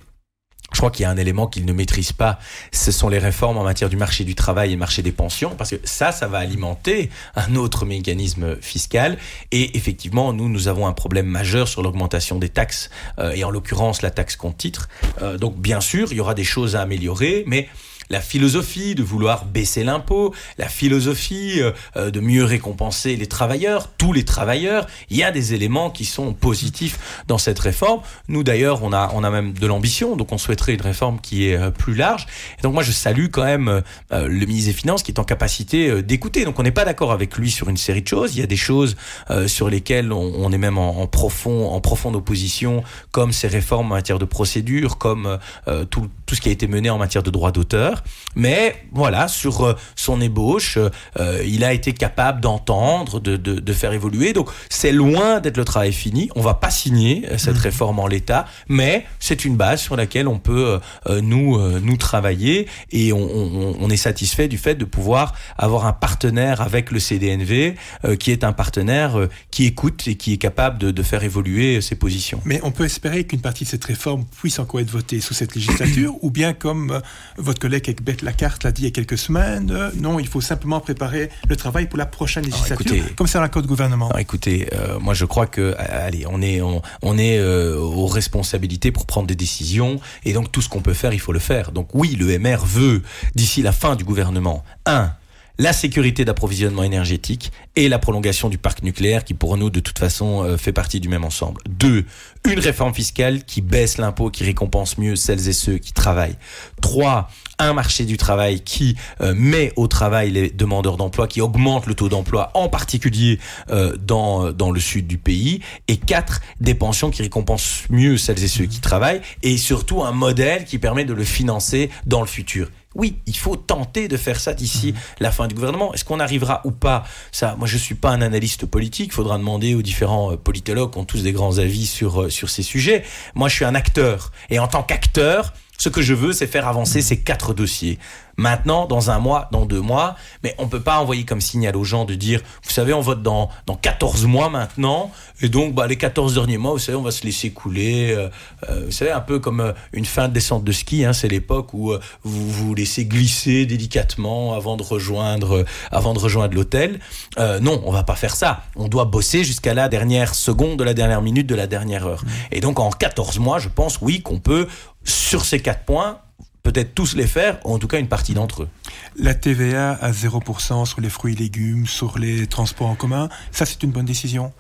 [0.74, 2.40] Je crois qu'il y a un élément qu'ils ne maîtrisent pas,
[2.72, 5.72] ce sont les réformes en matière du marché du travail et marché des pensions, parce
[5.72, 9.18] que ça, ça va alimenter un autre mécanisme fiscal.
[9.52, 12.90] Et effectivement, nous, nous avons un problème majeur sur l'augmentation des taxes,
[13.20, 14.90] euh, et en l'occurrence la taxe compte titre.
[15.22, 17.70] Euh, donc, bien sûr, il y aura des choses à améliorer, mais
[18.10, 24.14] la philosophie de vouloir baisser l'impôt, la philosophie euh, de mieux récompenser les travailleurs, tous
[24.14, 24.88] les travailleurs.
[25.10, 28.02] Il y a des éléments qui sont positifs dans cette réforme.
[28.28, 31.48] Nous d'ailleurs, on a on a même de l'ambition, donc on souhaiterait une réforme qui
[31.48, 32.28] est euh, plus large.
[32.58, 33.82] Et donc moi, je salue quand même
[34.12, 36.46] euh, le ministre des Finances qui est en capacité euh, d'écouter.
[36.46, 38.36] Donc on n'est pas d'accord avec lui sur une série de choses.
[38.36, 38.96] Il y a des choses
[39.30, 43.88] euh, sur lesquelles on, on est même en, profond en profonde opposition, comme ces réformes
[43.88, 47.24] en matière de procédure, comme euh, tout tout ce qui a été mené en matière
[47.24, 47.99] de droit d'auteur.
[48.36, 50.78] Mais voilà, sur euh, son ébauche,
[51.20, 54.34] euh, il a été capable d'entendre, de, de, de, faire évoluer.
[54.34, 56.30] Donc c'est loin d'être le travail fini.
[56.36, 57.60] On va pas signer euh, cette mmh.
[57.60, 61.98] réforme en l'état, mais c'est une base sur laquelle on peut euh, nous euh, nous
[61.98, 66.92] travailler et on, on, on, est satisfait du fait de pouvoir avoir un partenaire avec
[66.92, 67.76] le CDNV
[68.20, 71.96] qui est un partenaire qui écoute et qui est capable de, de faire évoluer ses
[71.96, 72.42] positions.
[72.46, 75.56] Mais on peut espérer qu'une partie de cette réforme puisse encore être votée sous cette
[75.56, 77.02] législature ou bien comme
[77.38, 79.72] votre collègue Ekbet Lacarte l'a dit il y a quelques semaines.
[79.72, 83.48] Euh, non, il faut simplement préparer le travail pour la prochaine législature, comme c'est un
[83.48, 84.16] code gouvernement.
[84.18, 89.28] écoutez, euh, moi je crois que, allez, on est, on, est aux responsabilités pour prendre
[89.28, 91.72] des décisions, et donc tout ce qu'on peut faire, il faut le faire.
[91.72, 93.02] Donc oui, le MR veut,
[93.36, 95.12] d'ici la fin du gouvernement, un,
[95.60, 100.00] la sécurité d'approvisionnement énergétique et la prolongation du parc nucléaire qui pour nous de toute
[100.00, 101.62] façon euh, fait partie du même ensemble.
[101.70, 102.06] Deux,
[102.50, 106.38] une réforme fiscale qui baisse l'impôt, qui récompense mieux celles et ceux qui travaillent.
[106.82, 107.30] Trois,
[107.60, 111.94] un marché du travail qui euh, met au travail les demandeurs d'emploi, qui augmente le
[111.94, 113.40] taux d'emploi, en particulier
[113.70, 115.62] euh, dans, dans le sud du pays.
[115.88, 119.22] Et quatre, des pensions qui récompensent mieux celles et ceux qui travaillent.
[119.44, 122.70] Et surtout un modèle qui permet de le financer dans le futur.
[122.96, 125.00] Oui, il faut tenter de faire ça d'ici mhm.
[125.20, 125.94] la fin du gouvernement.
[125.94, 127.04] Est-ce qu'on arrivera ou pas?
[127.32, 129.12] Ça, moi, je suis pas un analyste politique.
[129.12, 132.30] Il faudra demander aux différents euh, politologues qui ont tous des grands avis sur euh,
[132.30, 133.04] sur ces sujets.
[133.36, 136.68] Moi, je suis un acteur, et en tant qu'acteur, ce que je veux, c'est faire
[136.68, 137.98] avancer ces quatre dossiers.
[138.38, 141.84] Maintenant, dans un mois, dans deux mois, mais on peut pas envoyer comme signal aux
[141.84, 145.12] gens de dire, vous savez, on vote dans, dans 14 mois maintenant,
[145.42, 148.12] et donc bah, les 14 derniers mois, vous savez, on va se laisser couler.
[148.12, 148.30] Euh,
[148.70, 151.28] euh, vous savez, un peu comme euh, une fin de descente de ski, hein, c'est
[151.28, 157.00] l'époque où vous vous laissez glisser délicatement avant de rejoindre, avant de rejoindre l'hôtel.
[157.38, 158.64] non, on va pas faire ça.
[158.76, 162.24] On doit bosser jusqu'à la dernière seconde de la dernière minute de la dernière heure.
[162.24, 162.30] Mmh.
[162.52, 164.68] Et donc en 14 mois, je pense, oui, qu'on peut
[165.04, 166.20] sur ces quatre points,
[166.64, 168.70] peut-être tous les faire, ou en tout cas une partie d'entre eux.
[169.16, 173.66] La TVA à 0% sur les fruits et légumes, sur les transports en commun, ça
[173.66, 174.54] c'est une bonne décision?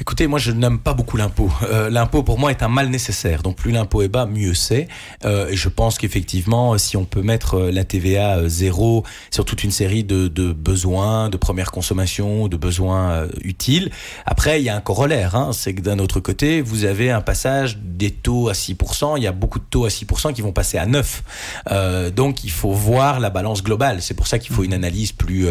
[0.00, 1.50] Écoutez, moi je n'aime pas beaucoup l'impôt.
[1.64, 3.42] Euh, l'impôt pour moi est un mal nécessaire.
[3.42, 4.86] Donc plus l'impôt est bas, mieux c'est.
[5.24, 9.64] Euh, et je pense qu'effectivement, si on peut mettre euh, la TVA zéro sur toute
[9.64, 13.90] une série de, de besoins, de première consommation, de besoins utiles,
[14.24, 15.34] après il y a un corollaire.
[15.34, 19.14] Hein, c'est que d'un autre côté, vous avez un passage des taux à 6%.
[19.16, 22.12] Il y a beaucoup de taux à 6% qui vont passer à 9.
[22.14, 24.00] donc il faut voir la balance globale.
[24.00, 25.48] C'est pour ça qu'il faut une analyse plus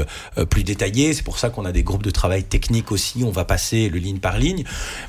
[0.50, 1.14] plus détaillée.
[1.14, 3.26] C'est pour ça qu'on a des groupes de travail techniques aussi.
[3.26, 4.64] On va passer le ligne par ligne,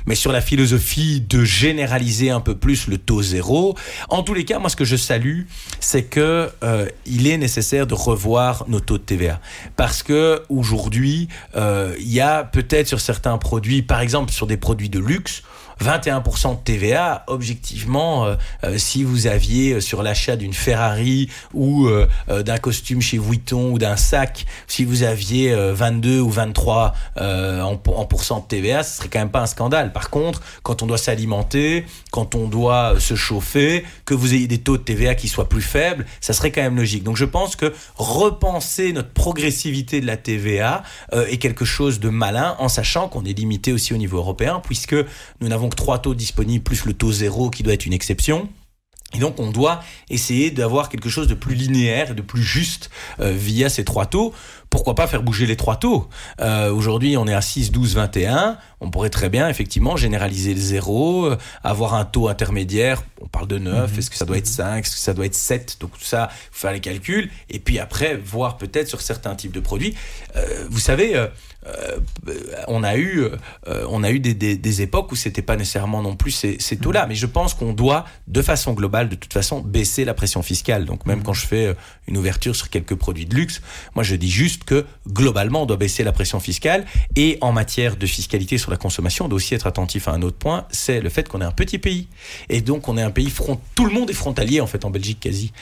[0.06, 3.76] mais sur la philosophie de généraliser un peu plus le taux zéro.
[4.08, 5.42] En tous les cas, moi, ce que je salue,
[5.80, 9.40] c'est que euh, il est nécessaire de revoir nos taux de TVA,
[9.76, 14.56] parce que aujourd'hui, euh, il y a peut-être sur certains produits, par exemple sur des
[14.56, 15.42] produits de luxe,
[15.80, 21.88] 21% de TVA, objectivement, euh, euh, si vous aviez euh, sur l'achat d'une Ferrari ou
[22.28, 28.04] d'un costume chez Vuitton ou d'un sac, si vous aviez 22 ou 23 en, en
[28.04, 29.92] de TVA, ce serait quand même pas un scandale.
[29.92, 34.58] Par contre, quand on doit s'alimenter, quand on doit se chauffer, que vous ayez des
[34.58, 37.04] taux de TVA qui soient plus faibles, ça serait quand même logique.
[37.04, 42.56] Donc je pense que repenser notre progressivité de la TVA est quelque chose de malin
[42.58, 44.96] en sachant qu'on est limité aussi au niveau européen puisque
[45.40, 48.48] nous n'avons donc trois taux disponibles plus le taux zéro qui doit être une exception.
[49.14, 52.88] Et donc on doit essayer d'avoir quelque chose de plus linéaire et de plus juste
[53.20, 54.32] euh, via ces trois taux.
[54.70, 56.08] Pourquoi pas faire bouger les trois taux?
[56.40, 58.56] Euh, Aujourd'hui on est à 6, 12, 21.
[58.80, 63.02] On pourrait très bien effectivement généraliser le zéro, euh, avoir un taux intermédiaire.
[63.20, 63.98] On parle de 9, mhm.
[63.98, 66.30] est-ce que ça doit être 5, est-ce que ça doit être 7 Donc tout ça,
[66.50, 67.30] faire les calculs.
[67.50, 69.94] Et puis après voir peut-être sur certains types de produits.
[70.70, 71.28] vous savez
[72.68, 76.30] on a eu, euh, on a eu des, époques où c'était pas nécessairement non plus
[76.30, 77.06] ces, ces taux-là.
[77.06, 77.08] Mm.
[77.08, 80.84] Mais je pense qu'on doit, de façon globale, de toute façon, baisser la pression fiscale.
[80.84, 81.22] Donc même mm.
[81.22, 81.74] quand je fais euh,
[82.06, 83.60] une ouverture sur quelques produits de luxe,
[83.94, 86.84] moi je dis juste que globalement, on doit baisser la pression fiscale.
[87.16, 90.22] Et en matière de fiscalité sur la consommation, on doit aussi être attentif à un
[90.22, 92.08] autre point, c'est le fait qu'on est un petit pays.
[92.48, 94.90] Et donc on est un pays front, tout le monde est frontalier en fait en
[94.90, 95.52] Belgique quasi.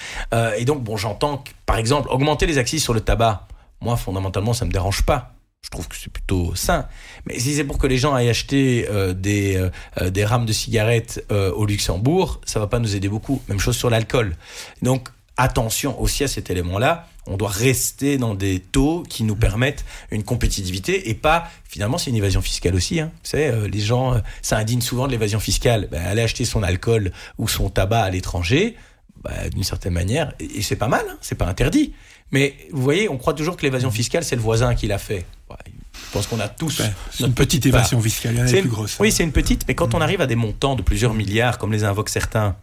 [0.56, 3.46] et donc bon, j'entends que, par exemple, augmenter les axes sur le tabac.
[3.80, 5.35] Moi, fondamentalement, ça me dérange pas
[5.66, 6.86] je trouve que c'est plutôt sain.
[7.26, 9.68] Mais si c'est pour que les gens aillent acheter euh, des, euh,
[10.00, 13.42] euh, des rames de cigarettes au Luxembourg, ça va pas nous aider beaucoup.
[13.48, 14.36] Même chose sur l'alcool.
[14.82, 17.08] Donc attention aussi à cet élément-là.
[17.26, 22.10] On doit rester dans des taux qui nous permettent une compétitivité et pas, finalement, c'est
[22.10, 23.00] une évasion fiscale aussi.
[23.00, 23.10] Hein.
[23.24, 25.88] Vous savez, les gens, ça indigne souvent de l'évasion fiscale.
[25.90, 28.76] Ben, aller acheter son alcool ou son tabac à l'étranger,
[29.24, 31.94] ben, d'une certaine manière, et, c'est pas mal, hein, c'est pas interdit.
[32.32, 35.24] Mais vous voyez, on croit toujours que l'évasion fiscale, c'est le voisin qui l'a fait.
[35.48, 36.82] Je pense qu'on a tous.
[37.20, 38.96] une petite évasion fiscale, il y en a plus grosse.
[39.00, 41.72] Oui, c'est une petite, mais quand on arrive à des montants de plusieurs milliards, comme
[41.72, 42.56] les invoquent certains,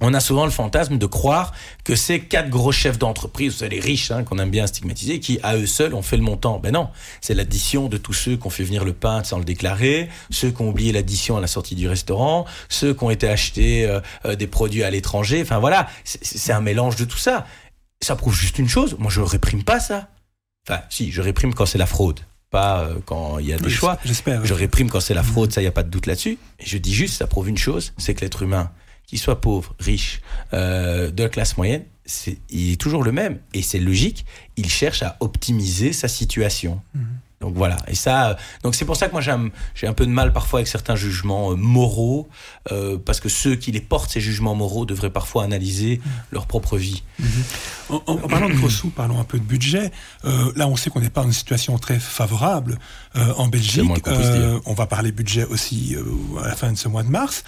[0.00, 1.52] on a souvent le fantasme de croire
[1.84, 5.38] que ces quatre gros chefs d'entreprise, c'est les riches hein, qu'on aime bien stigmatiser, qui
[5.42, 6.58] à eux seuls ont fait le montant.
[6.58, 6.88] Ben non,
[7.20, 10.50] c'est l'addition de tous ceux qui ont fait venir le pain sans le déclarer, ceux
[10.50, 14.00] qui ont oublié l'addition à la sortie du restaurant, ceux qui ont été achetés euh,
[14.24, 15.42] euh, des produits à l'étranger.
[15.42, 17.46] Enfin voilà, c'est un mélange de tout ça
[18.02, 18.96] ça prouve juste une chose.
[18.98, 20.08] Moi, je réprime pas ça.
[20.68, 22.20] Enfin, si, je réprime quand c'est la fraude,
[22.50, 23.98] pas euh, quand il y a des choix.
[24.04, 24.44] J'espère.
[24.44, 26.38] Je réprime quand c'est la fraude, ça, il n'y a pas de doute là-dessus.
[26.58, 28.70] Et je dis juste, ça prouve une chose, c'est que l'être humain,
[29.06, 30.20] qu'il soit pauvre, riche,
[30.52, 31.84] euh, de classe moyenne,
[32.48, 33.38] il est toujours le même.
[33.54, 34.24] Et c'est logique,
[34.56, 36.80] il cherche à optimiser sa situation.
[36.94, 37.06] Mhm.
[37.40, 39.22] Donc voilà, et ça, euh, donc c'est pour ça que moi
[39.74, 42.28] j'ai un peu de mal parfois avec certains jugements euh, moraux,
[42.70, 46.76] euh, parce que ceux qui les portent ces jugements moraux devraient parfois analyser leur propre
[46.76, 47.02] vie.
[47.88, 49.90] En, en- en parlant de gros sous, parlons un peu de budget.
[50.26, 52.78] Euh, là, on sait qu'on n'est pas dans une situation très favorable
[53.16, 53.84] euh, en Belgique.
[54.38, 54.60] dire.
[54.66, 56.04] on va parler budget aussi euh,
[56.44, 57.42] à la fin de ce mois de mars.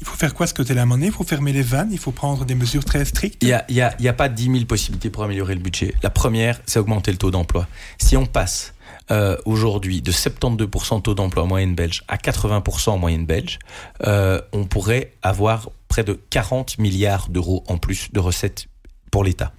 [0.00, 2.44] Il faut faire quoi ce côté-là à Il faut fermer les vannes, il faut prendre
[2.44, 3.42] des mesures très strictes?
[3.42, 5.94] Il n'y a, y a, pas 10 000 possibilités pour améliorer le budget.
[6.02, 7.66] La première, c'est augmenter le taux d'emploi.
[7.98, 8.74] Si on passe
[9.10, 13.58] euh, aujourd'hui de 72% de taux d'emploi en moyenne belge à 80% en moyenne belge,
[14.06, 18.68] euh, on pourrait avoir près de 40 milliards d'euros en plus de recettes
[19.10, 19.52] pour l'État.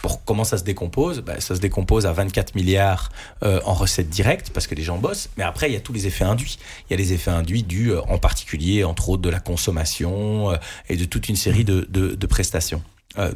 [0.00, 3.10] Pour comment ça se décompose Ben, Ça se décompose à 24 milliards
[3.42, 5.92] euh, en recettes directes parce que les gens bossent, mais après il y a tous
[5.92, 6.58] les effets induits.
[6.88, 10.52] Il y a les effets induits dus euh, en particulier, entre autres, de la consommation
[10.52, 10.56] euh,
[10.88, 12.82] et de toute une série de, de, prestations.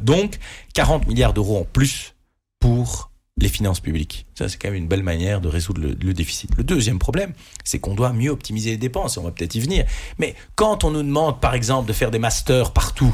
[0.01, 0.37] Donc
[0.75, 2.13] 40 milliards d'euros en plus
[2.59, 4.27] pour les finances publiques.
[4.35, 6.55] Ça, c'est quand même une belle manière de résoudre le, le déficit.
[6.55, 7.33] Le deuxième problème,
[7.63, 9.85] c'est qu'on doit mieux optimiser les dépenses, et on va peut-être y venir.
[10.19, 13.13] Mais quand on nous demande, par exemple, de faire des masters partout,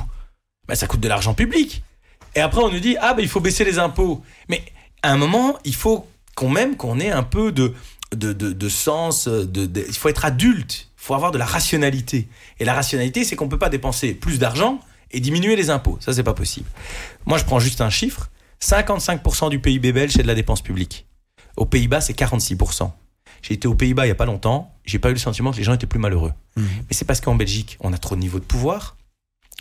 [0.68, 1.82] ben, ça coûte de l'argent public.
[2.36, 4.24] Et après, on nous dit, ah, ben, il faut baisser les impôts.
[4.48, 4.64] Mais
[5.02, 7.74] à un moment, il faut quand même qu'on ait un peu de,
[8.16, 12.28] de, de, de sens, de, il faut être adulte, il faut avoir de la rationalité.
[12.60, 14.80] Et la rationalité, c'est qu'on ne peut pas dépenser plus d'argent
[15.12, 15.98] et diminuer les impôts.
[16.02, 16.70] Ça, c'est pas possible.
[17.26, 18.30] Moi, je prends juste un chiffre.
[18.62, 21.06] 55% du PIB belge, c'est de la dépense publique.
[21.58, 22.92] Aux Pays-Bas, c'est 46%.
[23.42, 25.58] J'ai été aux Pays-Bas il y a pas longtemps, j'ai pas eu le sentiment que
[25.58, 26.34] les gens étaient plus malheureux.
[26.58, 28.98] Mais c'est parce qu'en Belgique, on a trop de niveau de pouvoir.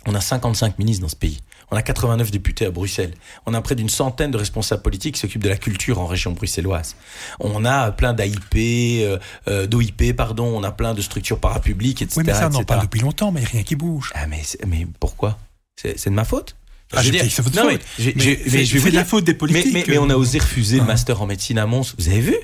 [0.05, 1.39] On a 55 ministres dans ce pays.
[1.71, 3.13] On a 89 députés à Bruxelles.
[3.45, 6.31] On a près d'une centaine de responsables politiques qui s'occupent de la culture en région
[6.31, 6.95] bruxelloise.
[7.39, 9.17] On a plein d'AIP, euh,
[9.47, 10.45] euh, d'OIP, pardon.
[10.45, 12.17] On a plein de structures parapubliques, etc.
[12.19, 14.11] Oui, mais ça, on en parle depuis longtemps, mais rien qui bouge.
[14.15, 15.37] Ah, mais, mais pourquoi?
[15.79, 16.55] C'est, de ma faute?
[16.91, 17.81] Ah, je dis que c'est votre non, faute.
[17.99, 19.71] mais, je vais de la faute des politiques.
[19.71, 20.87] mais- mais on a osé refuser le Ah.
[20.87, 21.93] master en médecine à Mons.
[21.99, 22.35] Vous avez vu?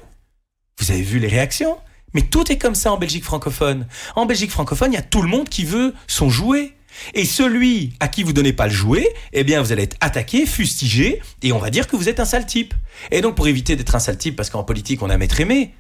[0.80, 1.78] Vous avez vu les réactions?
[2.14, 3.88] Mais tout est comme ça en Belgique francophone.
[4.16, 6.74] En Belgique francophone, il y a tout le monde qui veut son jouet.
[7.14, 10.46] Et celui à qui vous donnez pas le jouet, eh bien, vous allez être attaqué,
[10.46, 12.74] fustigé, et on va dire que vous êtes un sale type.
[13.12, 15.74] Et donc, pour éviter d'être un sale type, parce qu'en politique, on a maître aimé,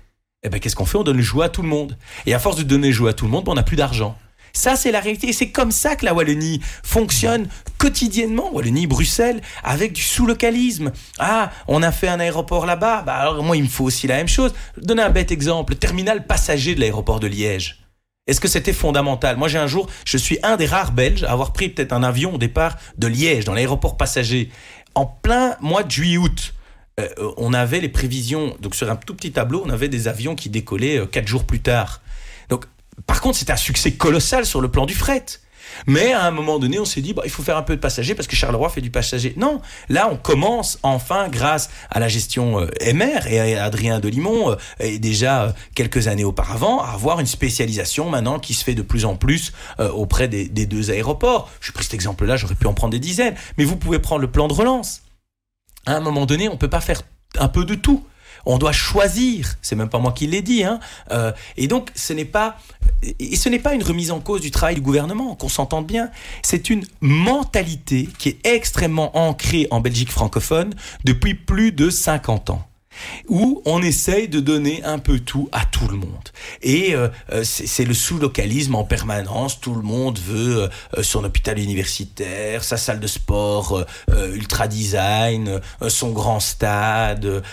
[0.43, 0.97] eh ben, qu'est-ce qu'on fait?
[0.97, 1.97] On donne le jouet à tout le monde.
[2.25, 3.77] Et à force de donner le jouet à tout le monde, ben, on n'a plus
[3.77, 4.15] d'argent.
[4.53, 5.29] Ça, c'est la réalité.
[5.29, 8.53] Et c'est comme ça que la Wallonie fonctionne quotidiennement.
[8.53, 10.91] Wallonie, Bruxelles, avec du sous-localisme.
[11.19, 13.01] Ah, on a fait un aéroport là-bas.
[13.05, 14.53] Bah, alors, moi, il me faut aussi la même chose.
[14.77, 15.73] Donner un bête exemple.
[15.73, 17.84] Le terminal passager de l'aéroport de Liège.
[18.27, 19.37] Est-ce que c'était fondamental?
[19.37, 22.01] Moi, j'ai un jour, je suis un des rares Belges à avoir pris peut-être un
[22.01, 24.49] avion au départ de Liège, dans l'aéroport passager,
[24.95, 26.53] en plein mois de juillet-août.
[26.99, 27.07] Euh,
[27.37, 30.49] on avait les prévisions, donc sur un tout petit tableau, on avait des avions qui
[30.49, 32.01] décollaient euh, quatre jours plus tard.
[32.49, 32.65] Donc,
[33.05, 35.25] par contre, c'était un succès colossal sur le plan du fret.
[35.87, 37.81] Mais à un moment donné, on s'est dit, bah, il faut faire un peu de
[37.81, 39.33] passagers parce que Charleroi fait du passager.
[39.37, 44.51] Non, là, on commence enfin, grâce à la gestion euh, MR et à Adrien Delimont,
[44.51, 48.75] euh, et déjà euh, quelques années auparavant, à avoir une spécialisation maintenant qui se fait
[48.75, 51.49] de plus en plus euh, auprès des, deux aéroports.
[51.61, 53.35] Je pris cet exemple-là, j'aurais pu en prendre des dizaines.
[53.57, 55.03] Mais vous pouvez prendre le plan de relance.
[55.85, 57.01] À un moment donné, on peut pas faire
[57.37, 58.03] un peu de tout.
[58.45, 59.55] On doit choisir.
[59.61, 60.63] C'est même pas moi qui l'ai dit.
[60.63, 60.79] Hein.
[61.11, 62.57] Euh, et donc, ce n'est pas
[63.19, 66.09] et ce n'est pas une remise en cause du travail du gouvernement, qu'on s'entende bien.
[66.41, 70.73] C'est une mentalité qui est extrêmement ancrée en Belgique francophone
[71.03, 72.67] depuis plus de 50 ans
[73.27, 76.29] où on essaye de donner un peu tout à tout le monde.
[76.61, 79.59] Et euh, euh, c'est le sous-localisme en permanence.
[79.59, 83.85] Tout le monde veut euh, son hôpital universitaire, sa salle de sport
[84.33, 87.43] ultra design, euh, son grand stade,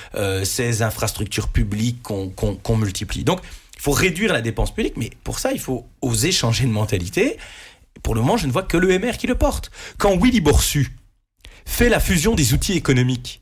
[0.44, 3.24] ses infrastructures publiques qu'on multiplie.
[3.24, 3.40] Donc,
[3.74, 7.36] il faut réduire la dépense publique, mais pour ça, il faut oser changer de mentalité.
[8.02, 9.70] Pour le moment, je ne vois que le MR qui le porte.
[9.98, 10.96] Quand Willy Borsu
[11.64, 13.41] fait la fusion des outils économiques,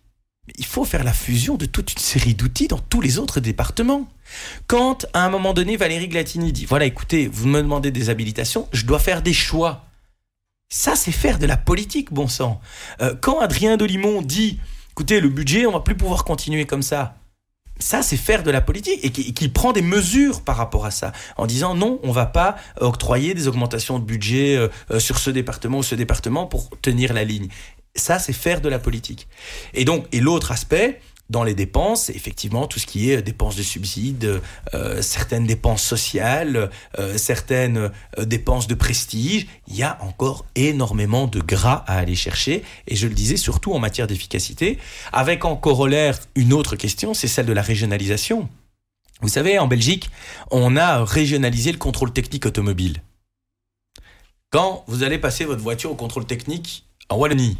[0.59, 4.09] il faut faire la fusion de toute une série d'outils dans tous les autres départements.
[4.66, 8.68] Quand, à un moment donné, Valérie Glatini dit, voilà, écoutez, vous me demandez des habilitations,
[8.72, 9.86] je dois faire des choix.
[10.68, 12.61] Ça, c'est faire de la politique, bon sang.
[13.01, 14.61] Euh, quand Adrien Delimont dit,
[14.92, 17.16] écoutez, le budget, on va plus pouvoir continuer comme ça.
[17.80, 20.90] Ça, c'est faire de la politique et qui, qui prend des mesures par rapport à
[20.90, 25.18] ça, en disant non, on va pas octroyer des augmentations de budget euh, euh, sur
[25.18, 27.48] ce département ou ce département pour tenir la ligne.
[27.95, 29.28] Ça, c'est faire de la politique.
[29.74, 33.62] Et donc, et l'autre aspect, dans les dépenses, effectivement tout ce qui est dépenses de
[33.62, 34.43] subsides,
[34.74, 39.47] euh, certaines dépenses sociales, euh, certaines euh, dépenses de prestige.
[39.68, 42.64] Il y a encore énormément de gras à aller chercher.
[42.88, 44.78] Et je le disais surtout en matière d'efficacité,
[45.12, 48.49] avec en corollaire une autre question, c'est celle de la régionalisation.
[49.22, 50.11] Vous savez, en Belgique,
[50.51, 53.03] on a régionalisé le contrôle technique automobile.
[54.51, 57.59] Quand vous allez passer votre voiture au contrôle technique en Wallonie,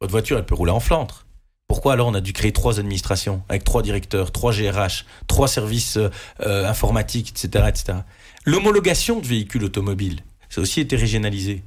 [0.00, 1.26] Votre voiture, elle peut rouler en Flandre.
[1.68, 5.98] Pourquoi alors on a dû créer trois administrations avec trois directeurs, trois GRH, trois services
[6.40, 7.98] euh, informatiques, etc., etc.
[8.44, 11.62] L'homologation de véhicules automobiles, ça a aussi été régionalisé.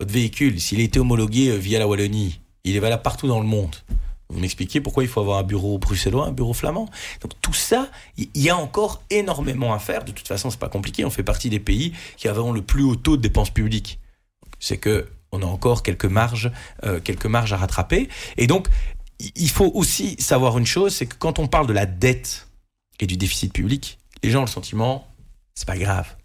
[0.00, 3.40] Votre véhicule, s'il a été homologué euh, via la Wallonie, il est valable partout dans
[3.40, 3.76] le monde.
[4.30, 6.88] Vous m'expliquez pourquoi il faut avoir un bureau bruxellois, un bureau flamand?
[7.20, 10.04] Donc tout ça, il y a encore énormément à faire.
[10.04, 11.04] De toute façon, c'est pas compliqué.
[11.04, 13.98] On fait partie des pays qui avons le plus haut taux de dépenses publiques.
[14.58, 16.50] C'est que on a encore quelques marges,
[16.84, 18.08] euh, quelques marges à rattraper.
[18.36, 18.68] Et donc,
[19.34, 22.48] il faut aussi savoir une chose, c'est que quand on parle de la dette
[23.00, 25.08] et du déficit public, les gens ont le sentiment,
[25.54, 26.16] c'est pas grave.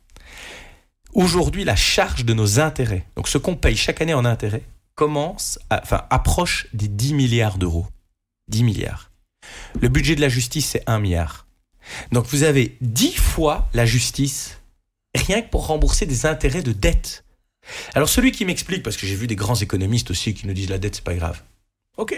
[1.13, 4.63] Aujourd'hui, la charge de nos intérêts, donc ce qu'on paye chaque année en intérêts,
[4.95, 7.87] commence, enfin, approche des 10 milliards d'euros.
[8.49, 9.11] 10 milliards.
[9.79, 11.47] Le budget de la justice, c'est 1 milliard.
[12.11, 14.59] Donc vous avez 10 fois la justice,
[15.15, 17.23] rien que pour rembourser des intérêts de dette.
[17.95, 20.69] Alors celui qui m'explique, parce que j'ai vu des grands économistes aussi qui nous disent
[20.69, 21.41] la dette, c'est pas grave.
[21.97, 22.15] Ok,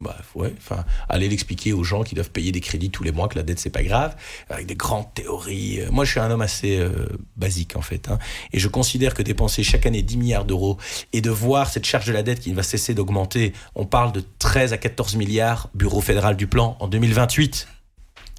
[0.00, 3.28] bah, ouais, enfin, aller l'expliquer aux gens qui doivent payer des crédits tous les mois
[3.28, 4.14] que la dette c'est pas grave,
[4.50, 5.80] avec des grandes théories.
[5.80, 8.18] Euh, moi, je suis un homme assez euh, basique en fait, hein,
[8.52, 10.78] et je considère que dépenser chaque année 10 milliards d'euros
[11.12, 14.12] et de voir cette charge de la dette qui ne va cesser d'augmenter, on parle
[14.12, 17.68] de 13 à 14 milliards, Bureau fédéral du plan en 2028.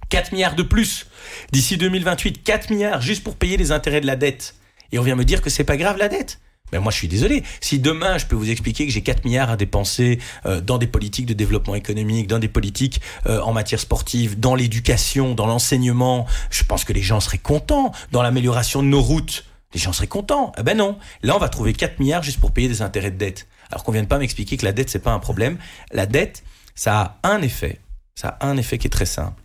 [0.09, 1.07] 4 milliards de plus
[1.51, 4.55] d'ici 2028, 4 milliards juste pour payer les intérêts de la dette.
[4.91, 6.39] Et on vient me dire que c'est pas grave la dette.
[6.71, 7.43] Mais moi, je suis désolé.
[7.61, 10.87] Si demain, je peux vous expliquer que j'ai 4 milliards à dépenser euh, dans des
[10.87, 16.25] politiques de développement économique, dans des politiques euh, en matière sportive, dans l'éducation, dans l'enseignement,
[16.49, 17.91] je pense que les gens seraient contents.
[18.11, 20.53] Dans l'amélioration de nos routes, les gens seraient contents.
[20.57, 20.97] Eh ben non.
[21.21, 23.47] Là, on va trouver 4 milliards juste pour payer des intérêts de dette.
[23.71, 25.57] Alors qu'on vienne pas m'expliquer que la dette, c'est pas un problème.
[25.91, 26.43] La dette,
[26.75, 27.79] ça a un effet.
[28.15, 29.41] Ça a un effet qui est très simple.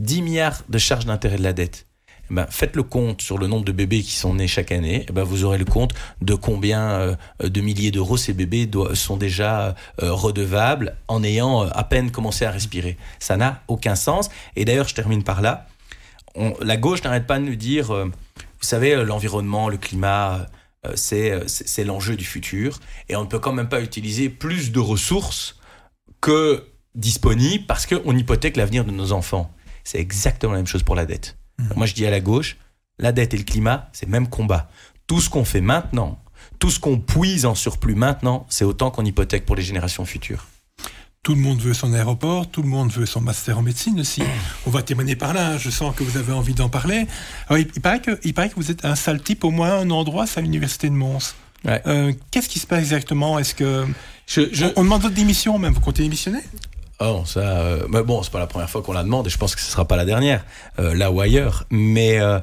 [0.00, 1.86] 10 milliards de charges d'intérêt de la dette.
[2.32, 5.12] Ben, faites le compte sur le nombre de bébés qui sont nés chaque année, eh
[5.12, 9.74] ben, vous aurez le compte de combien euh, de milliers d'euros ces bébés sont déjà
[10.02, 12.96] euh, redevables en ayant euh, à peine commencé à respirer.
[13.18, 14.30] Ça n'a aucun sens.
[14.56, 15.66] Et d'ailleurs, je termine par là.
[16.62, 18.12] la gauche n'arrête pas de nous dire, vous
[18.62, 20.46] savez, l'environnement, le climat,
[20.94, 22.80] c'est l'enjeu du futur.
[23.10, 25.60] Et on ne peut quand même pas utiliser plus de ressources
[26.22, 26.64] que
[26.94, 29.52] disponibles parce qu'on hypothèque l'avenir de nos enfants.
[29.84, 31.36] C'est exactement la même chose pour la dette.
[31.58, 31.68] Mhm.
[31.76, 32.56] Moi, je dis à la gauche,
[32.98, 34.70] la dette et le climat, c'est le même combat.
[35.06, 36.22] Tout ce qu'on fait maintenant,
[36.58, 40.46] tout ce qu'on puise en surplus maintenant, c'est autant qu'on hypothèque pour les générations futures.
[41.22, 44.22] Tout le monde veut son aéroport, tout le monde veut son master en médecine aussi.
[44.66, 47.06] On va témoigner par là, je sens que vous avez envie d'en parler.
[47.50, 50.26] il, paraît que, il paraît que vous êtes un sale type, au moins un endroit,
[50.26, 51.34] c'est à l'université de Mons.
[51.66, 53.38] Euh, qu'est-ce qui se passe exactement?
[53.38, 53.86] Est-ce que
[54.76, 56.40] On, demande votre démission même, vous comptez démissionner?
[57.00, 57.40] Oh, ça.
[57.40, 59.60] Euh, mais bon, c'est pas la première fois qu'on la demande et je pense que
[59.60, 60.44] ce sera pas la dernière,
[60.78, 61.64] euh, là ou ailleurs.
[61.70, 62.38] Mais euh,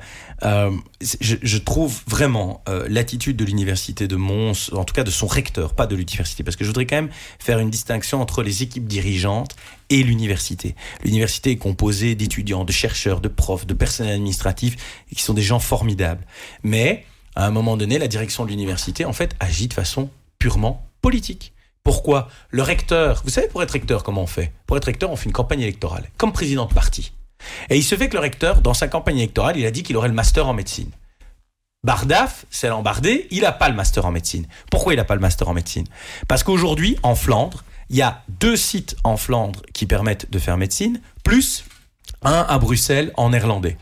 [1.01, 5.73] je, je, trouve vraiment l'attitude de l'université de Mons, en tout cas de son recteur,
[5.75, 8.87] pas de l'université, parce que je voudrais quand même faire une distinction entre les équipes
[8.87, 9.55] dirigeantes
[9.89, 10.75] et l'université.
[11.03, 14.75] L'université est composée d'étudiants, de chercheurs, de profs, de personnel administratif,
[15.13, 16.25] qui sont des gens formidables.
[16.63, 20.85] Mais à un moment donné, la direction de l'université, en fait, agit de façon purement
[21.01, 21.53] politique.
[21.83, 24.53] Pourquoi Le recteur, vous savez pour être recteur comment on fait?
[24.65, 27.13] Pour être recteur, on fait une campagne électorale, comme président de parti.
[27.69, 29.97] Et il se fait que le recteur, dans sa campagne électorale, il a dit qu'il
[29.97, 30.91] aurait le master en médecine.
[31.83, 34.45] Bardaf, c'est l'embardé, il n'a pas le master en médecine.
[34.69, 35.87] Pourquoi il n'a pas le master en médecine?
[36.27, 40.57] Parce qu'aujourd'hui, en Flandre, il y a deux sites en Flandre qui permettent de faire
[40.57, 41.63] médecine, plus
[42.21, 43.77] un à Bruxelles en néerlandais.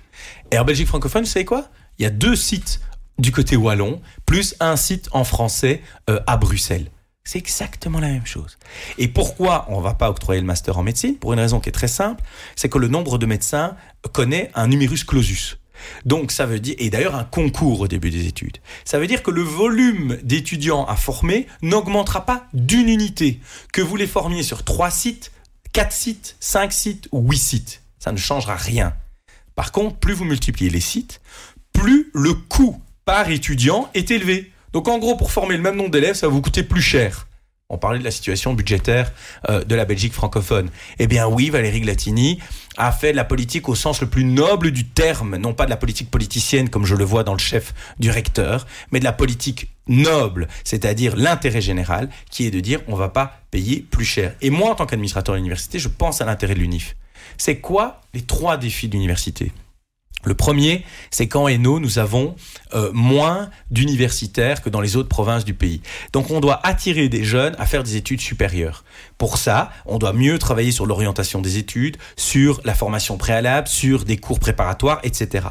[0.51, 1.69] Et en Belgique francophone, vous savez quoi?
[1.97, 2.81] Il y a deux sites
[3.17, 6.91] du côté wallon, plus un site en français euh, à Bruxelles.
[7.28, 8.57] C'est exactement la même chose.
[8.97, 11.17] Et pourquoi on ne va pas octroyer le master en médecine?
[11.17, 12.23] Pour une raison qui est très simple,
[12.55, 13.75] c'est que le nombre de médecins
[14.13, 15.57] connaît un numerus clausus.
[16.05, 19.23] Donc ça veut dire, et d'ailleurs un concours au début des études, ça veut dire
[19.23, 23.41] que le volume d'étudiants à former n'augmentera pas d'une unité.
[23.73, 25.34] Que vous les formiez sur trois sites,
[25.73, 28.93] quatre sites, cinq sites ou huit sites, ça ne changera rien.
[29.53, 31.19] Par contre, plus vous multipliez les sites,
[31.73, 34.53] plus le coût par étudiant est élevé.
[34.74, 37.28] Donc en gros, pour former le même nombre d'élèves, ça va vous coûter plus cher.
[37.70, 39.11] On parlait de la situation budgétaire
[39.49, 40.70] euh, de la Belgique francophone.
[40.99, 42.39] Eh bien oui, Valérie Glatini
[42.78, 45.70] a fait de la politique au sens le plus noble du terme, non pas de
[45.70, 49.11] la politique politicienne comme je le vois dans le chef du recteur, mais de la
[49.11, 54.34] politique noble, c'est-à-dire l'intérêt général, qui est de dire on va pas payer plus cher.
[54.41, 56.95] Et moi, en tant qu'administrateur de l'université, je pense à l'intérêt de l'UNIF.
[57.38, 59.51] C'est quoi les trois défis de l'université?
[60.28, 62.36] Le premier, c'est qu'en Hainaut, nous avons
[62.73, 65.82] euh, moins d'universitaires que dans les autres provinces du pays.
[66.11, 68.84] Donc on doit attirer des jeunes à faire des études supérieures.
[69.17, 74.03] Pour ça, on doit mieux travailler sur l'orientation des études, sur la formation préalable, sur
[74.03, 75.47] des cours préparatoires, etc.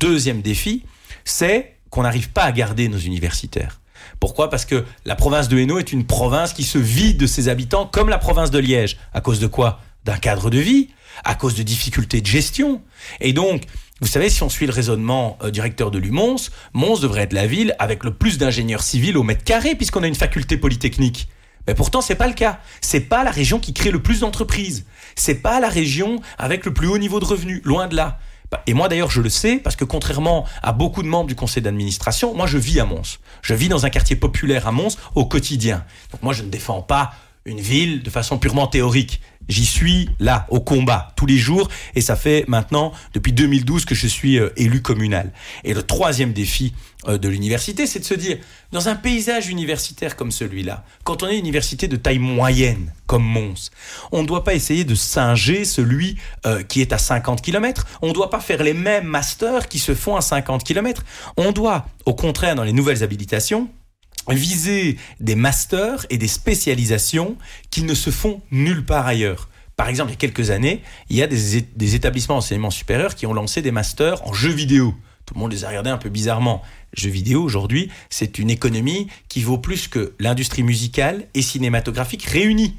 [0.00, 0.84] Deuxième défi,
[1.24, 3.80] c'est qu'on n'arrive pas à garder nos universitaires.
[4.18, 4.50] Pourquoi?
[4.50, 7.86] Parce que la province de Hainaut est une province qui se vide de ses habitants
[7.86, 8.96] comme la province de Liège.
[9.14, 9.80] À cause de quoi?
[10.04, 10.88] D'un cadre de vie,
[11.24, 12.82] à cause de difficultés de gestion.
[13.20, 13.64] Et donc,
[14.02, 17.46] vous savez, si on suit le raisonnement euh, directeur de l'UMONS, Mons devrait être la
[17.46, 21.28] ville avec le plus d'ingénieurs civils au mètre carré, puisqu'on a une faculté polytechnique.
[21.66, 22.60] Mais pourtant, c'est pas le cas.
[22.82, 24.84] C'est pas la région qui crée le plus d'entreprises.
[25.16, 27.62] C'est pas la région avec le plus haut niveau de revenus.
[27.64, 28.18] Loin de là.
[28.50, 31.34] Bah, et moi d'ailleurs je le sais parce que contrairement à beaucoup de membres du
[31.34, 33.18] conseil d'administration, moi je vis à Mons.
[33.42, 35.84] Je vis dans un quartier populaire à Mons au quotidien.
[36.12, 37.12] Donc moi je ne défends pas
[37.44, 39.20] une ville de façon purement théorique.
[39.48, 43.94] J'y suis là, au combat, tous les jours, et ça fait maintenant depuis 2012 que
[43.94, 45.32] je suis euh, élu communal.
[45.64, 46.74] Et le troisième défi
[47.06, 48.38] euh, de l'université, c'est de se dire,
[48.72, 53.22] dans un paysage universitaire comme celui-là, quand on est une université de taille moyenne, comme
[53.22, 53.70] Mons,
[54.10, 58.08] on ne doit pas essayer de singer celui euh, qui est à 50 km, on
[58.08, 61.04] ne doit pas faire les mêmes masters qui se font à 50 km,
[61.36, 63.68] on doit, au contraire, dans les nouvelles habilitations,
[64.34, 67.36] viser des masters et des spécialisations
[67.70, 69.48] qui ne se font nulle part ailleurs.
[69.76, 73.26] Par exemple, il y a quelques années, il y a des, établissements d'enseignement supérieur qui
[73.26, 74.94] ont lancé des masters en jeux vidéo.
[75.26, 76.62] Tout le monde les a regardés un peu bizarrement.
[76.94, 82.74] Jeux vidéo, aujourd'hui, c'est une économie qui vaut plus que l'industrie musicale et cinématographique réunie.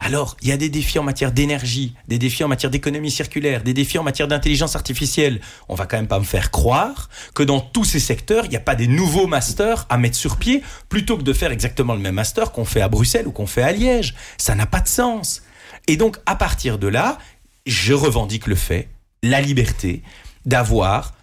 [0.00, 3.62] Alors, il y a des défis en matière d'énergie, des défis en matière d'économie circulaire,
[3.62, 5.40] des défis en matière d'intelligence artificielle.
[5.68, 8.56] On va quand même pas me faire croire que dans tous ces secteurs, il n'y
[8.56, 12.00] a pas des nouveaux masters à mettre sur pied plutôt que de faire exactement le
[12.00, 14.14] même master qu'on fait à Bruxelles ou qu'on fait à Liège.
[14.38, 15.42] Ça n'a pas de sens.
[15.88, 17.18] Et donc, à partir de là,
[17.64, 18.88] je revendique le fait,
[19.22, 20.02] la liberté
[20.44, 21.14] d'avoir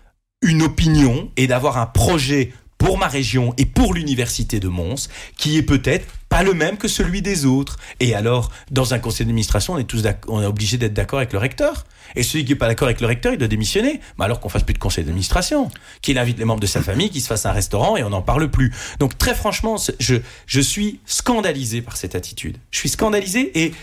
[0.41, 2.51] une opinion et d'avoir un projet
[2.84, 5.07] pour ma région et pour l'université de Mons
[5.38, 7.77] qui est peut-être pas le même que celui des autres.
[8.01, 11.31] Et alors, dans un conseil d'administration, on est tous on est obligé d'être d'accord avec
[11.31, 11.86] le recteur.
[12.17, 14.01] Et celui qui n'est pas d'accord avec le recteur, il doit démissionner.
[14.19, 15.71] Mais alors qu'on fasse plus de conseil d'administration,
[16.01, 18.21] qu'il invite les membres de sa famille, qu'il se fasse un restaurant et on n'en
[18.21, 18.73] parle plus.
[18.99, 20.15] Donc très franchement, je,
[20.45, 22.57] je suis scandalisé par cette attitude.
[22.71, 23.73] Je suis scandalisé et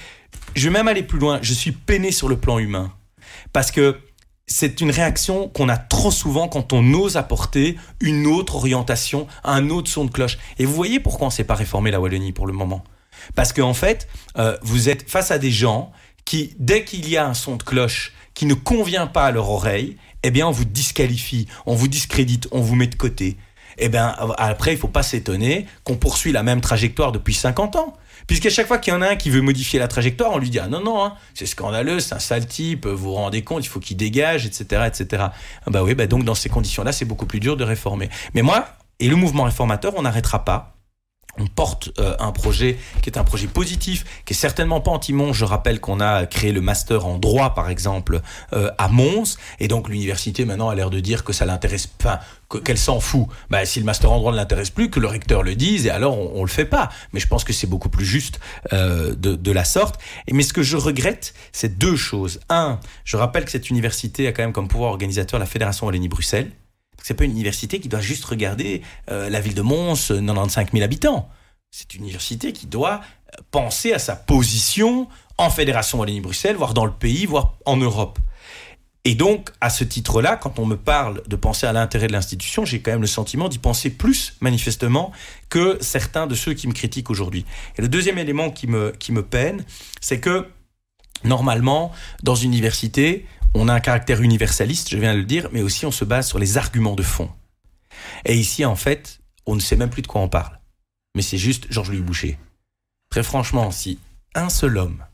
[0.55, 1.39] je vais même aller plus loin.
[1.41, 2.93] Je suis peiné sur le plan humain.
[3.53, 3.97] Parce que
[4.51, 9.71] c'est une réaction qu'on a trop souvent quand on ose apporter une autre orientation, un
[9.71, 10.39] autre son de cloche.
[10.59, 12.83] Et vous voyez pourquoi on ne s'est pas réformé la Wallonie pour le moment
[13.37, 15.93] Parce qu'en fait, euh, vous êtes face à des gens
[16.25, 19.49] qui, dès qu'il y a un son de cloche qui ne convient pas à leur
[19.49, 23.37] oreille, eh bien, on vous disqualifie, on vous discrédite, on vous met de côté.
[23.79, 27.77] Eh bien, après, il ne faut pas s'étonner qu'on poursuit la même trajectoire depuis 50
[27.77, 27.95] ans.
[28.31, 30.51] Puisqu'à chaque fois qu'il y en a un qui veut modifier la trajectoire, on lui
[30.51, 33.65] dit ah non non, hein, c'est scandaleux, c'est un sale type, vous vous rendez compte,
[33.65, 35.25] il faut qu'il dégage, etc., etc.
[35.25, 35.31] Ah
[35.67, 38.09] bah oui, bah donc dans ces conditions-là, c'est beaucoup plus dur de réformer.
[38.35, 38.69] Mais moi
[39.01, 40.77] et le mouvement réformateur, on n'arrêtera pas
[41.41, 45.33] on porte euh, un projet qui est un projet positif, qui est certainement pas anti-Mons.
[45.33, 48.21] Je rappelle qu'on a créé le master en droit, par exemple,
[48.53, 52.21] euh, à Mons, et donc l'université maintenant a l'air de dire que ça l'intéresse pas,
[52.65, 53.27] qu'elle s'en fout.
[53.49, 55.91] Bah, si le master en droit ne l'intéresse plus, que le recteur le dise, et
[55.91, 56.91] alors on, on le fait pas.
[57.13, 58.41] Mais je pense que c'est beaucoup plus juste
[58.73, 60.01] euh, de, de, la sorte.
[60.31, 62.41] Mais ce que je regrette, c'est deux choses.
[62.49, 66.51] Un, je rappelle que cette université a quand même comme pouvoir organisateur la Fédération Wallonie-Bruxelles
[67.03, 70.85] c'est pas une université qui doit juste regarder euh, la ville de Mons, 95 000
[70.85, 71.29] habitants.
[71.71, 76.85] C'est une université qui doit euh, penser à sa position en Fédération Wallonie-Bruxelles, voire dans
[76.85, 78.19] le pays, voire en Europe.
[79.05, 82.67] Et donc, à ce titre-là, quand on me parle de penser à l'intérêt de l'institution,
[82.67, 85.11] j'ai quand même le sentiment d'y penser plus, manifestement,
[85.49, 87.47] que certains de ceux qui me critiquent aujourd'hui.
[87.79, 89.65] Et le deuxième élément qui me, qui me peine,
[90.03, 90.47] c'est que,
[91.25, 91.93] normalement,
[92.23, 95.87] dans une université, on a un caractère universaliste, je viens de le dire, mais aussi
[95.87, 97.31] on se base sur les arguments de fond.
[98.25, 100.61] Et ici, en fait, on ne sait même plus de quoi on parle.
[101.15, 102.39] Mais c'est juste Georges-Louis Boucher.
[103.11, 103.99] Très franchement, si
[104.35, 105.05] un seul homme,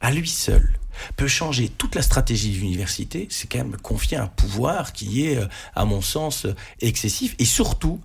[0.00, 0.78] à lui seul,
[1.16, 5.38] peut changer toute la stratégie de l'université, c'est quand même confier un pouvoir qui est,
[5.38, 6.46] euh, à mon sens,
[6.80, 7.34] excessif.
[7.38, 8.00] Et surtout,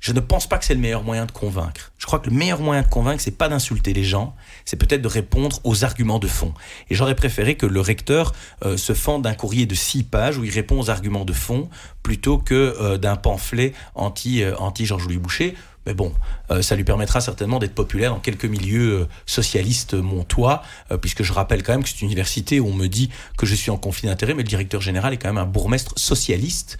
[0.00, 1.92] je ne pense pas que c'est le meilleur moyen de convaincre.
[1.98, 4.34] Je crois que le meilleur moyen de convaincre, c'est pas d'insulter les gens,
[4.64, 6.54] c'est peut-être de répondre aux arguments de fond.
[6.88, 8.32] Et j'aurais préféré que le recteur
[8.64, 11.68] euh, se fende d'un courrier de six pages où il répond aux arguments de fond
[12.02, 15.54] plutôt que euh, d'un pamphlet anti, euh, anti Georges-Louis Boucher.
[15.88, 16.12] Mais bon,
[16.50, 21.22] euh, ça lui permettra certainement d'être populaire dans quelques milieux euh, socialistes montois, euh, puisque
[21.22, 23.08] je rappelle quand même que c'est une université où on me dit
[23.38, 25.94] que je suis en conflit d'intérêt, mais le directeur général est quand même un bourgmestre
[25.96, 26.76] socialiste,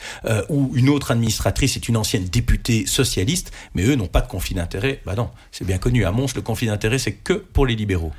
[0.50, 4.54] ou une autre administratrice est une ancienne députée socialiste, mais eux n'ont pas de conflit
[4.54, 5.00] d'intérêt.
[5.06, 6.04] Bah non, c'est bien connu.
[6.04, 8.12] À Mons, le conflit d'intérêt, c'est que pour les libéraux.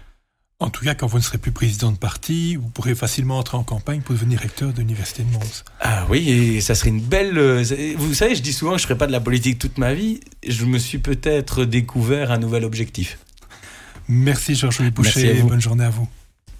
[0.61, 3.55] En tout cas, quand vous ne serez plus président de parti, vous pourrez facilement entrer
[3.55, 5.63] en campagne pour devenir recteur de l'Université de Mons.
[5.79, 7.37] Ah oui, et ça serait une belle...
[7.37, 7.63] Euh,
[7.97, 9.93] vous savez, je dis souvent que je ne ferai pas de la politique toute ma
[9.93, 10.19] vie.
[10.45, 13.19] Je me suis peut-être découvert un nouvel objectif.
[14.09, 16.09] Merci Georges-Louis Boucher et bonne journée à vous.